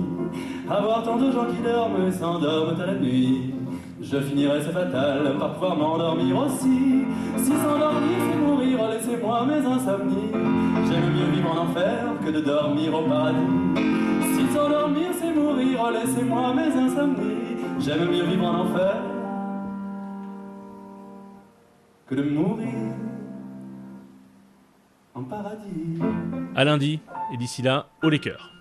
Avoir 0.70 1.02
tant 1.02 1.16
de 1.16 1.30
gens 1.30 1.46
qui 1.46 1.62
dorment 1.62 2.06
et 2.06 2.12
s'endorment 2.12 2.80
à 2.80 2.86
la 2.86 2.94
nuit. 2.94 3.54
Je 4.00 4.18
finirai, 4.18 4.60
c'est 4.60 4.72
fatal, 4.72 5.36
par 5.38 5.54
pouvoir 5.54 5.76
m'endormir 5.76 6.36
aussi. 6.38 7.04
Si 7.36 7.50
s'endormir, 7.50 8.18
c'est 8.18 8.38
mourir, 8.38 8.78
laissez-moi 8.90 9.46
mes 9.46 9.66
insomnies. 9.66 10.30
J'aime 10.32 11.12
mieux 11.12 11.34
vivre 11.34 11.50
en 11.52 11.62
enfer 11.64 12.12
que 12.24 12.30
de 12.30 12.40
dormir 12.40 12.94
au 12.94 13.08
paradis. 13.08 13.38
Si 14.34 14.52
s'endormir, 14.52 15.08
c'est 15.18 15.34
mourir, 15.34 15.90
laissez-moi 15.90 16.54
mes 16.54 16.72
insomnies. 16.78 17.56
J'aime 17.80 18.10
mieux 18.10 18.24
vivre 18.24 18.44
en 18.44 18.60
enfer 18.60 18.96
que 22.06 22.14
de 22.14 22.22
mourir 22.22 23.03
en 25.14 25.24
paradis. 25.24 26.00
À 26.54 26.64
lundi, 26.64 27.00
et 27.32 27.36
d'ici 27.36 27.62
là, 27.62 27.88
au 28.02 28.08
les 28.08 28.18
cœurs. 28.18 28.53